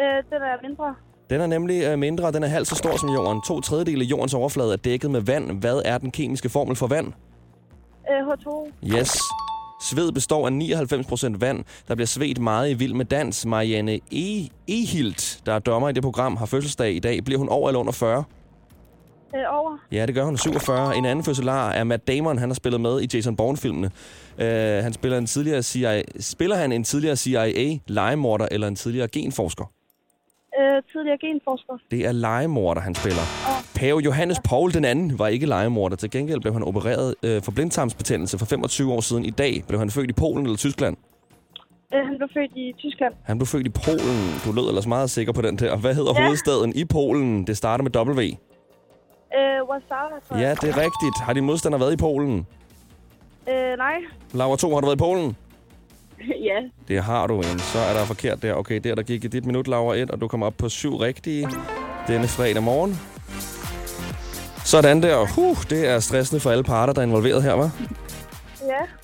Øh, 0.00 0.24
den 0.30 0.42
er 0.42 0.68
mindre. 0.68 0.94
Den 1.30 1.40
er 1.40 1.46
nemlig 1.46 1.84
øh, 1.84 1.98
mindre, 1.98 2.26
og 2.26 2.34
den 2.34 2.42
er 2.42 2.46
halvt 2.48 2.68
så 2.68 2.74
stor 2.74 2.96
som 2.96 3.08
Jorden. 3.08 3.42
To 3.46 3.60
tredjedele 3.60 4.04
af 4.04 4.06
Jordens 4.10 4.34
overflade 4.34 4.72
er 4.72 4.76
dækket 4.76 5.10
med 5.10 5.20
vand. 5.20 5.60
Hvad 5.60 5.82
er 5.84 5.98
den 5.98 6.10
kemiske 6.10 6.48
formel 6.48 6.76
for 6.76 6.86
vand? 6.86 7.12
Øh, 8.10 8.28
H2. 8.28 8.72
Yes. 8.98 9.18
Sved 9.82 10.12
består 10.12 10.46
af 10.46 10.50
99% 11.34 11.38
vand. 11.40 11.64
Der 11.88 11.94
bliver 11.94 12.06
svedt 12.06 12.38
meget 12.40 12.70
i 12.70 12.74
vild 12.74 12.94
med 12.94 13.04
dans. 13.04 13.46
Marianne 13.46 14.00
e. 14.12 14.48
Ehilt, 14.68 15.40
der 15.46 15.52
er 15.52 15.58
dommer 15.58 15.88
i 15.88 15.92
det 15.92 16.02
program, 16.02 16.36
har 16.36 16.46
fødselsdag 16.46 16.94
i 16.94 16.98
dag. 16.98 17.24
Bliver 17.24 17.38
hun 17.38 17.48
over 17.48 17.68
eller 17.68 17.80
under 17.80 17.92
40? 17.92 18.24
Øh, 19.34 19.42
over. 19.48 19.78
Ja, 19.92 20.06
det 20.06 20.14
gør 20.14 20.24
hun. 20.24 20.36
47. 20.38 20.96
En 20.96 21.04
anden 21.04 21.24
fødselar 21.24 21.70
er 21.70 21.84
Matt 21.84 22.08
Damon. 22.08 22.38
Han 22.38 22.48
har 22.48 22.54
spillet 22.54 22.80
med 22.80 23.00
i 23.00 23.08
Jason 23.14 23.36
Bourne-filmene. 23.36 23.90
Uh, 24.38 24.44
han 24.84 24.92
spiller 24.92 25.18
en 25.18 25.26
tidligere 25.26 25.62
CIA... 25.62 26.02
Spiller 26.20 26.56
han 26.56 26.72
en 26.72 26.84
tidligere 26.84 27.16
CIA-legemorder 27.16 28.48
eller 28.50 28.68
en 28.68 28.76
tidligere 28.76 29.08
genforsker? 29.08 29.64
Øh, 30.60 30.82
tidligere 30.92 31.18
genforsker. 31.18 31.74
Det 31.90 32.06
er 32.06 32.12
legemorder, 32.12 32.80
han 32.80 32.94
spiller. 32.94 33.20
Pave 33.74 34.00
Johannes 34.00 34.38
Paul 34.44 34.74
den 34.74 34.84
anden 34.84 35.18
var 35.18 35.28
ikke 35.28 35.46
legemorder. 35.46 35.96
Til 35.96 36.10
gengæld 36.10 36.40
blev 36.40 36.52
han 36.52 36.62
opereret 36.62 37.14
øh, 37.22 37.42
for 37.42 37.52
blindtarmsbetændelse 37.52 38.38
for 38.38 38.46
25 38.46 38.92
år 38.92 39.00
siden. 39.00 39.24
I 39.24 39.30
dag 39.30 39.64
blev 39.68 39.78
han 39.78 39.90
født 39.90 40.10
i 40.10 40.12
Polen 40.12 40.44
eller 40.46 40.56
Tyskland. 40.56 40.96
Øh, 41.94 42.06
han 42.06 42.16
blev 42.16 42.28
født 42.34 42.50
i 42.56 42.74
Tyskland. 42.78 43.14
Han 43.24 43.38
blev 43.38 43.46
født 43.46 43.66
i 43.66 43.70
Polen. 43.70 44.18
Du 44.44 44.52
lød 44.52 44.68
ellers 44.68 44.86
meget 44.86 45.10
sikker 45.10 45.32
på 45.32 45.42
den 45.42 45.56
der. 45.58 45.76
Hvad 45.76 45.94
hedder 45.94 46.12
ja. 46.14 46.20
Ja. 46.20 46.26
hovedstaden 46.26 46.72
i 46.76 46.84
Polen? 46.84 47.46
Det 47.46 47.56
starter 47.56 47.84
med 47.84 48.14
W. 48.16 48.20
Warszawa, 49.70 50.20
tror 50.28 50.36
Ja, 50.38 50.50
det 50.50 50.68
er 50.68 50.76
rigtigt. 50.76 51.20
Har 51.20 51.32
din 51.32 51.44
modstander 51.44 51.78
været 51.78 51.92
i 51.92 51.96
Polen? 51.96 52.46
Øh, 53.48 53.78
nej. 53.78 53.94
Laura 54.32 54.56
2, 54.56 54.74
har 54.74 54.80
du 54.80 54.86
været 54.86 54.96
i 54.96 54.98
Polen? 54.98 55.36
ja. 56.48 56.58
Det 56.88 57.02
har 57.02 57.26
du, 57.26 57.36
en. 57.36 57.58
Så 57.58 57.78
er 57.78 57.92
der 57.98 58.04
forkert 58.04 58.42
der. 58.42 58.54
Okay, 58.54 58.80
der, 58.84 58.94
der 58.94 59.02
gik 59.02 59.24
i 59.24 59.28
dit 59.28 59.46
minut, 59.46 59.68
Laura 59.68 59.94
1, 59.94 60.10
og 60.10 60.20
du 60.20 60.28
kommer 60.28 60.46
op 60.46 60.54
på 60.58 60.68
syv 60.68 60.96
rigtige 60.96 61.48
denne 62.08 62.28
fredag 62.28 62.62
morgen. 62.62 63.00
Sådan 64.64 65.02
der. 65.02 65.26
Huh, 65.34 65.56
det 65.70 65.88
er 65.88 66.00
stressende 66.00 66.40
for 66.40 66.50
alle 66.50 66.64
parter, 66.64 66.92
der 66.92 67.00
er 67.00 67.06
involveret 67.06 67.42
her, 67.42 67.54
hva'? 67.54 67.70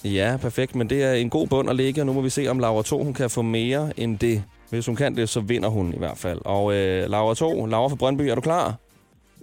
Ja. 0.04 0.10
Ja, 0.10 0.36
perfekt. 0.36 0.74
Men 0.74 0.90
det 0.90 1.04
er 1.04 1.12
en 1.12 1.30
god 1.30 1.46
bund 1.46 1.70
at 1.70 1.76
ligge, 1.76 2.02
og 2.02 2.06
nu 2.06 2.12
må 2.12 2.20
vi 2.20 2.30
se, 2.30 2.48
om 2.48 2.58
Laura 2.58 2.82
2 2.82 3.04
hun 3.04 3.14
kan 3.14 3.30
få 3.30 3.42
mere 3.42 3.92
end 3.96 4.18
det. 4.18 4.42
Hvis 4.70 4.86
hun 4.86 4.96
kan 4.96 5.16
det, 5.16 5.28
så 5.28 5.40
vinder 5.40 5.68
hun 5.68 5.94
i 5.94 5.98
hvert 5.98 6.18
fald. 6.18 6.40
Og 6.44 6.74
øh, 6.74 7.10
Laura 7.10 7.34
2, 7.34 7.66
Laura 7.66 7.88
fra 7.88 7.94
Brøndby, 7.96 8.22
er 8.22 8.34
du 8.34 8.40
klar? 8.40 8.74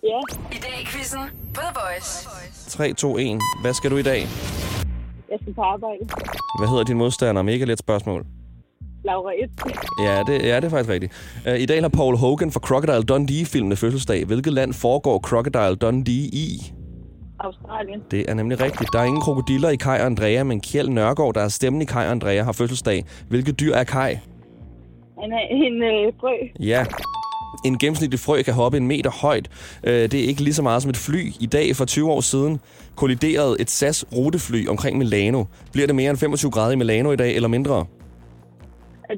Ja. 0.03 0.19
I 0.51 0.59
dag 0.65 0.81
i 0.81 0.85
quizzen 0.85 1.19
på 1.53 1.61
The 1.61 1.73
Voice. 1.79 2.29
3, 2.69 2.93
2, 2.93 3.17
1. 3.17 3.39
Hvad 3.61 3.73
skal 3.73 3.91
du 3.91 3.97
i 3.97 4.01
dag? 4.01 4.19
Jeg 5.31 5.37
skal 5.41 5.53
på 5.53 5.61
arbejde. 5.61 5.99
Hvad 6.59 6.67
hedder 6.67 6.83
din 6.83 6.97
modstander? 6.97 7.41
Mega 7.41 7.65
let 7.65 7.79
spørgsmål. 7.79 8.25
Laura 9.03 9.31
1. 9.43 9.49
Ja, 10.03 10.23
det, 10.27 10.45
ja, 10.45 10.55
det 10.55 10.63
er 10.63 10.69
faktisk 10.69 10.89
rigtigt. 10.89 11.13
Uh, 11.47 11.53
I 11.59 11.65
dag 11.65 11.81
har 11.81 11.89
Paul 11.89 12.17
Hogan 12.17 12.51
fra 12.51 12.59
Crocodile 12.59 13.03
Dundee-filmene 13.03 13.75
fødselsdag. 13.75 14.25
Hvilket 14.25 14.53
land 14.53 14.73
foregår 14.73 15.19
Crocodile 15.19 15.75
Dundee 15.75 16.29
i? 16.33 16.73
Australien. 17.39 18.01
Det 18.11 18.29
er 18.29 18.33
nemlig 18.33 18.61
rigtigt. 18.61 18.89
Der 18.93 18.99
er 18.99 19.03
ingen 19.03 19.21
krokodiller 19.21 19.69
i 19.69 19.75
Kai 19.75 19.99
og 19.99 20.05
Andrea, 20.05 20.43
men 20.43 20.61
Kjeld 20.61 20.89
Nørgaard, 20.89 21.33
der 21.33 21.41
er 21.41 21.47
stemmen 21.47 21.81
i 21.81 21.85
Kai 21.85 22.05
og 22.05 22.11
Andrea, 22.11 22.43
har 22.43 22.51
fødselsdag. 22.51 23.05
Hvilket 23.29 23.59
dyr 23.59 23.73
er 23.73 23.83
Kai? 23.83 24.15
Han 25.21 25.31
er 25.31 25.45
en 25.49 25.83
øh, 25.83 26.13
frø. 26.19 26.33
Ja. 26.59 26.85
En 27.65 27.77
gennemsnitlig 27.77 28.19
frø 28.19 28.41
kan 28.41 28.53
hoppe 28.53 28.77
en 28.77 28.87
meter 28.87 29.11
højt. 29.11 29.49
Øh, 29.83 29.93
Det 29.93 30.13
er 30.13 30.27
ikke 30.27 30.41
lige 30.41 30.53
så 30.53 30.61
meget 30.61 30.81
som 30.81 30.89
et 30.89 30.97
fly. 30.97 31.31
I 31.39 31.45
dag 31.45 31.75
for 31.75 31.85
20 31.85 32.11
år 32.11 32.21
siden 32.21 32.59
kolliderede 32.95 33.55
et 33.59 33.69
SAS 33.69 34.05
rutefly 34.15 34.67
omkring 34.67 34.97
Milano. 34.97 35.43
Bliver 35.71 35.87
det 35.87 35.95
mere 35.95 36.09
end 36.09 36.17
25 36.17 36.51
grader 36.51 36.71
i 36.71 36.75
Milano 36.75 37.11
i 37.11 37.15
dag, 37.15 37.35
eller 37.35 37.47
mindre? 37.49 37.85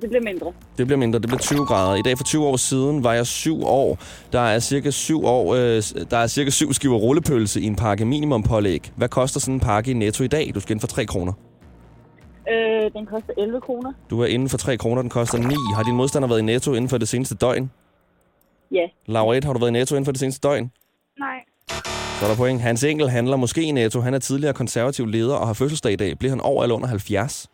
Det 0.01 0.09
bliver 0.09 0.23
mindre. 0.23 0.51
Det 0.77 0.87
bliver 0.87 0.97
mindre, 0.99 1.19
det 1.19 1.27
bliver 1.27 1.39
20 1.39 1.65
grader. 1.65 1.95
I 1.95 2.01
dag 2.01 2.17
for 2.17 2.23
20 2.23 2.45
år 2.45 2.57
siden 2.57 3.03
var 3.03 3.13
jeg 3.13 3.27
7 3.27 3.63
år. 3.65 3.97
Der 4.33 4.39
er 4.39 4.59
cirka 4.59 4.89
7 4.91 5.25
år, 5.25 5.55
øh, 5.55 5.83
der 6.11 6.17
er 6.17 6.27
cirka 6.27 6.49
7 6.49 6.73
skiver 6.73 6.97
rullepølse 6.97 7.61
i 7.61 7.65
en 7.65 7.75
pakke 7.75 8.05
minimum 8.05 8.43
pålæg. 8.43 8.91
Hvad 8.95 9.09
koster 9.09 9.39
sådan 9.39 9.53
en 9.53 9.59
pakke 9.59 9.91
i 9.91 9.93
Netto 9.93 10.23
i 10.23 10.27
dag? 10.27 10.51
Du 10.55 10.59
skal 10.59 10.73
ind 10.73 10.79
for 10.79 10.87
3 10.87 11.05
kroner. 11.05 11.33
Øh, 12.51 12.91
den 12.93 13.05
koster 13.05 13.33
11 13.37 13.61
kroner. 13.61 13.91
Du 14.09 14.21
er 14.21 14.25
inden 14.25 14.49
for 14.49 14.57
3 14.57 14.77
kroner, 14.77 15.01
den 15.01 15.09
koster 15.09 15.37
9. 15.37 15.55
Har 15.75 15.83
din 15.83 15.95
modstander 15.95 16.27
været 16.27 16.39
i 16.39 16.43
Netto 16.43 16.73
inden 16.73 16.89
for 16.89 16.97
det 16.97 17.07
seneste 17.07 17.35
døgn? 17.35 17.71
Ja. 18.71 18.87
Laura 19.05 19.35
1, 19.35 19.43
har 19.43 19.53
du 19.53 19.59
været 19.59 19.69
i 19.69 19.73
Netto 19.73 19.95
inden 19.95 20.05
for 20.05 20.11
det 20.11 20.19
seneste 20.19 20.47
døgn? 20.47 20.71
Nej. 21.19 21.39
Så 22.19 22.25
er 22.25 22.29
der 22.29 22.35
point. 22.35 22.61
Hans 22.61 22.83
Enkel 22.83 23.09
handler 23.09 23.37
måske 23.37 23.61
i 23.63 23.71
Netto. 23.71 24.01
Han 24.01 24.13
er 24.13 24.19
tidligere 24.19 24.53
konservativ 24.53 25.05
leder 25.05 25.35
og 25.35 25.47
har 25.47 25.53
fødselsdag 25.53 25.91
i 25.93 25.95
dag. 25.95 26.17
Bliver 26.19 26.29
han 26.29 26.41
over 26.41 26.63
eller 26.63 26.75
under 26.75 26.87
70? 26.87 27.47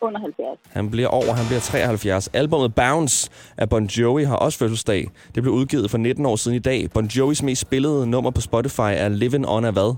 Under 0.00 0.20
70. 0.20 0.58
Han 0.72 0.90
bliver 0.90 1.08
over, 1.08 1.32
han 1.32 1.46
bliver 1.46 1.60
73. 1.60 2.28
Albummet 2.28 2.74
Bounce 2.74 3.30
af 3.56 3.68
Bon 3.68 3.84
Jovi 3.84 4.24
har 4.24 4.36
også 4.36 4.58
fødselsdag. 4.58 5.08
Det 5.34 5.42
blev 5.42 5.54
udgivet 5.54 5.90
for 5.90 5.98
19 5.98 6.26
år 6.26 6.36
siden 6.36 6.56
i 6.56 6.60
dag. 6.60 6.90
Bon 6.94 7.06
Jovis 7.06 7.42
mest 7.42 7.60
spillede 7.60 8.06
nummer 8.06 8.30
på 8.30 8.40
Spotify 8.40 8.80
er 8.80 9.08
Living 9.08 9.48
On 9.48 9.64
af 9.64 9.72
hvad? 9.72 9.94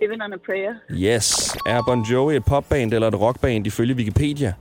Living 0.00 0.22
on 0.22 0.32
a 0.32 0.36
Prayer. 0.46 0.74
Yes. 0.90 1.56
Er 1.66 1.82
Bon 1.86 2.02
Jovi 2.02 2.36
et 2.36 2.44
popband 2.44 2.92
eller 2.94 3.08
et 3.08 3.20
rockband 3.20 3.66
ifølge 3.66 3.94
Wikipedia? 3.94 4.52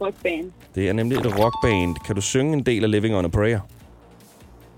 Rockband. 0.00 0.50
Det 0.74 0.88
er 0.88 0.92
nemlig 0.92 1.18
et 1.18 1.38
rockband. 1.38 1.96
Kan 2.06 2.14
du 2.14 2.20
synge 2.20 2.52
en 2.52 2.62
del 2.66 2.84
af 2.84 2.90
Living 2.90 3.16
on 3.16 3.24
a 3.24 3.28
Prayer? 3.28 3.60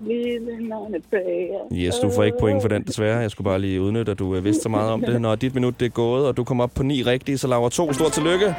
Living 0.01 0.73
on 0.73 0.95
a 0.95 0.99
Prayer. 1.09 1.59
Yes, 1.87 1.95
du 1.95 2.11
får 2.15 2.23
ikke 2.23 2.37
point 2.39 2.61
for 2.61 2.67
den 2.69 2.83
desværre. 2.83 3.17
Jeg 3.19 3.31
skulle 3.31 3.45
bare 3.45 3.59
lige 3.59 3.81
udnytte, 3.81 4.11
at 4.11 4.19
du 4.19 4.35
øh, 4.35 4.43
vidste 4.43 4.63
så 4.63 4.69
meget 4.69 4.91
om 4.91 5.01
det. 5.01 5.21
Når 5.21 5.35
dit 5.35 5.53
minut 5.55 5.79
det 5.79 5.85
er 5.85 5.89
gået, 5.89 6.25
og 6.27 6.37
du 6.37 6.43
kommer 6.43 6.63
op 6.63 6.71
på 6.75 6.83
ni 6.83 7.03
rigtige, 7.03 7.37
så 7.37 7.47
laver 7.47 7.69
to. 7.69 7.93
Stort 7.93 8.11
tillykke. 8.11 8.55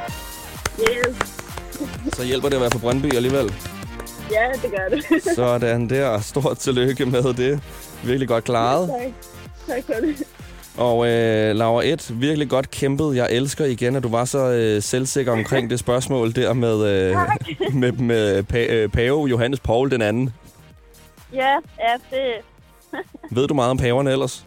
Yes. 0.81 1.17
Så 2.13 2.25
hjælper 2.25 2.49
det 2.49 2.55
at 2.57 2.61
være 2.61 2.71
på 2.71 2.79
Brøndby 2.79 3.15
alligevel. 3.15 3.53
Ja, 4.33 4.53
det 4.63 4.71
gør 4.71 4.97
det. 4.97 5.23
Sådan 5.35 5.89
der. 5.89 6.21
Stort 6.21 6.59
tillykke 6.59 7.07
med 7.07 7.35
det. 7.35 7.61
Virkelig 8.05 8.29
godt 8.29 8.45
klaret. 8.45 8.89
tak. 8.89 9.13
Tak 9.77 9.85
for 9.85 10.07
det. 10.07 10.23
Og 10.79 11.07
øh, 11.09 11.57
Laura 11.57 11.83
1, 11.85 12.11
virkelig 12.21 12.49
godt 12.49 12.71
kæmpet. 12.71 13.17
Jeg 13.17 13.29
elsker 13.31 13.65
igen, 13.65 13.97
at 13.97 14.03
du 14.03 14.09
var 14.09 14.25
så 14.25 14.39
øh, 14.39 14.83
selvsikker 14.83 15.33
omkring 15.33 15.71
det 15.71 15.79
spørgsmål 15.79 16.35
der 16.35 16.53
med, 16.53 16.87
øh, 16.87 17.17
med, 17.81 17.93
med 17.93 18.45
pa- 18.53 18.73
øh, 18.73 18.89
pave 18.89 19.27
Johannes 19.27 19.61
Paul 19.61 19.91
den 19.91 20.03
anden. 20.03 20.31
Ja, 21.33 21.53
ja, 21.81 22.17
det... 22.17 22.23
Ved 23.37 23.49
du 23.49 23.55
meget 23.55 23.71
om 23.71 23.77
paverne 23.77 24.13
ellers? 24.13 24.47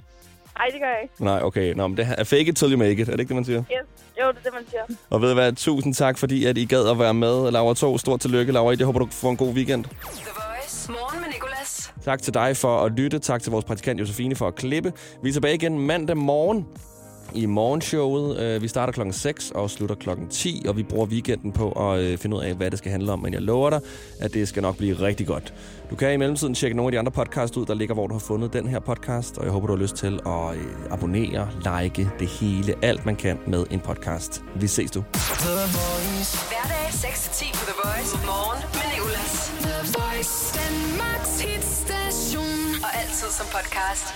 Ej, 0.60 0.66
det 0.66 0.80
gør 0.82 0.88
jeg 0.88 1.00
ikke. 1.04 1.24
Nej, 1.24 1.42
okay. 1.44 1.74
Nå, 1.74 1.88
men 1.88 1.98
det 1.98 2.08
er 2.18 2.24
fake 2.24 2.42
it 2.46 2.56
till 2.56 2.72
you 2.72 2.78
make 2.78 2.92
it. 3.02 3.08
Er 3.08 3.12
det 3.12 3.20
ikke 3.20 3.28
det, 3.30 3.36
man 3.36 3.46
siger? 3.46 3.60
Yes. 3.60 3.78
Jo, 4.22 4.28
det 4.32 4.38
er 4.38 4.44
det, 4.44 4.54
man 4.54 4.64
siger. 4.70 4.98
Og 5.10 5.22
ved 5.22 5.28
du 5.30 5.34
hvad, 5.34 5.52
tusind 5.54 5.94
tak, 5.94 6.18
fordi 6.18 6.46
at 6.46 6.58
I 6.58 6.66
gad 6.66 6.88
at 6.90 7.00
være 7.00 7.14
med. 7.14 7.52
Laura 7.52 7.74
2, 7.74 7.98
stort 7.98 8.20
tillykke. 8.20 8.52
Laura 8.52 8.74
1, 8.74 8.80
jeg 8.80 8.86
håber, 8.86 9.00
du 9.00 9.08
får 9.12 9.30
en 9.30 9.38
god 9.38 9.54
weekend. 9.54 9.84
The 9.84 9.94
Voice. 10.04 10.47
Tak 12.08 12.22
til 12.22 12.34
dig 12.34 12.58
for 12.58 12.80
at 12.80 12.92
lytte. 12.92 13.20
Tak 13.20 13.42
til 13.42 13.52
vores 13.52 13.66
praktikant 13.66 14.00
Josefine 14.00 14.36
for 14.36 14.48
at 14.48 14.56
klippe. 14.56 14.94
Vi 15.24 15.30
er 15.30 15.34
tilbage 15.34 15.56
igen 15.56 15.80
mandag 15.80 16.18
morgen 16.18 16.66
i 17.34 17.46
morgenshowet. 17.46 18.40
Øh, 18.40 18.62
vi 18.62 18.68
starter 18.68 18.94
klokken 18.94 19.14
6 19.14 19.52
og 19.52 19.70
slutter 19.70 19.96
klokken 19.96 20.28
10, 20.28 20.66
og 20.68 20.78
vi 20.78 20.84
bruger 20.84 21.06
weekenden 21.06 21.52
på 21.52 21.72
at 21.72 22.00
øh, 22.00 22.18
finde 22.18 22.36
ud 22.36 22.42
af, 22.42 22.54
hvad 22.54 22.72
det 22.72 22.80
skal 22.80 22.92
handle 22.92 23.12
om. 23.12 23.20
Men 23.20 23.34
jeg 23.34 23.42
lover 23.42 23.70
dig, 23.70 23.80
at 24.20 24.34
det 24.34 24.48
skal 24.48 24.62
nok 24.62 24.78
blive 24.78 24.94
rigtig 24.94 25.28
godt. 25.28 25.54
Du 25.90 25.96
kan 25.96 26.14
i 26.14 26.18
mellemtiden 26.18 26.54
tjekke 26.54 26.78
nogle 26.78 26.88
af 26.88 26.92
de 26.92 27.00
andre 27.00 27.12
podcasts 27.12 27.58
ud, 27.58 27.66
der 27.66 27.74
ligger, 27.74 27.94
hvor 27.94 28.08
du 28.08 28.14
har 28.14 28.20
fundet 28.20 28.54
den 28.54 28.68
her 28.68 28.80
podcast. 28.80 29.38
Og 29.38 29.44
jeg 29.44 29.52
håber, 29.52 29.68
du 29.68 29.76
har 29.76 29.82
lyst 29.82 29.96
til 29.96 30.20
at 30.26 30.56
øh, 30.56 30.92
abonnere, 30.92 31.50
like 31.82 32.10
det 32.20 32.28
hele, 32.28 32.74
alt 32.82 33.06
man 33.06 33.16
kan 33.16 33.40
med 33.48 33.66
en 33.72 33.80
podcast. 33.80 34.44
Vi 34.56 34.68
ses 34.68 34.92
du. 34.92 35.02
Hverdag 35.02 36.88
6-10 36.90 37.52
på 37.54 37.66
The 37.66 37.76
Voice. 37.84 38.26
Morgen 38.26 38.64
med 38.74 38.97
Voice, 40.18 40.54
Danmarks 40.54 41.42
hitstation. 41.42 42.84
Og 42.84 42.90
altid 43.02 43.30
som 43.38 43.46
podcast. 43.46 44.08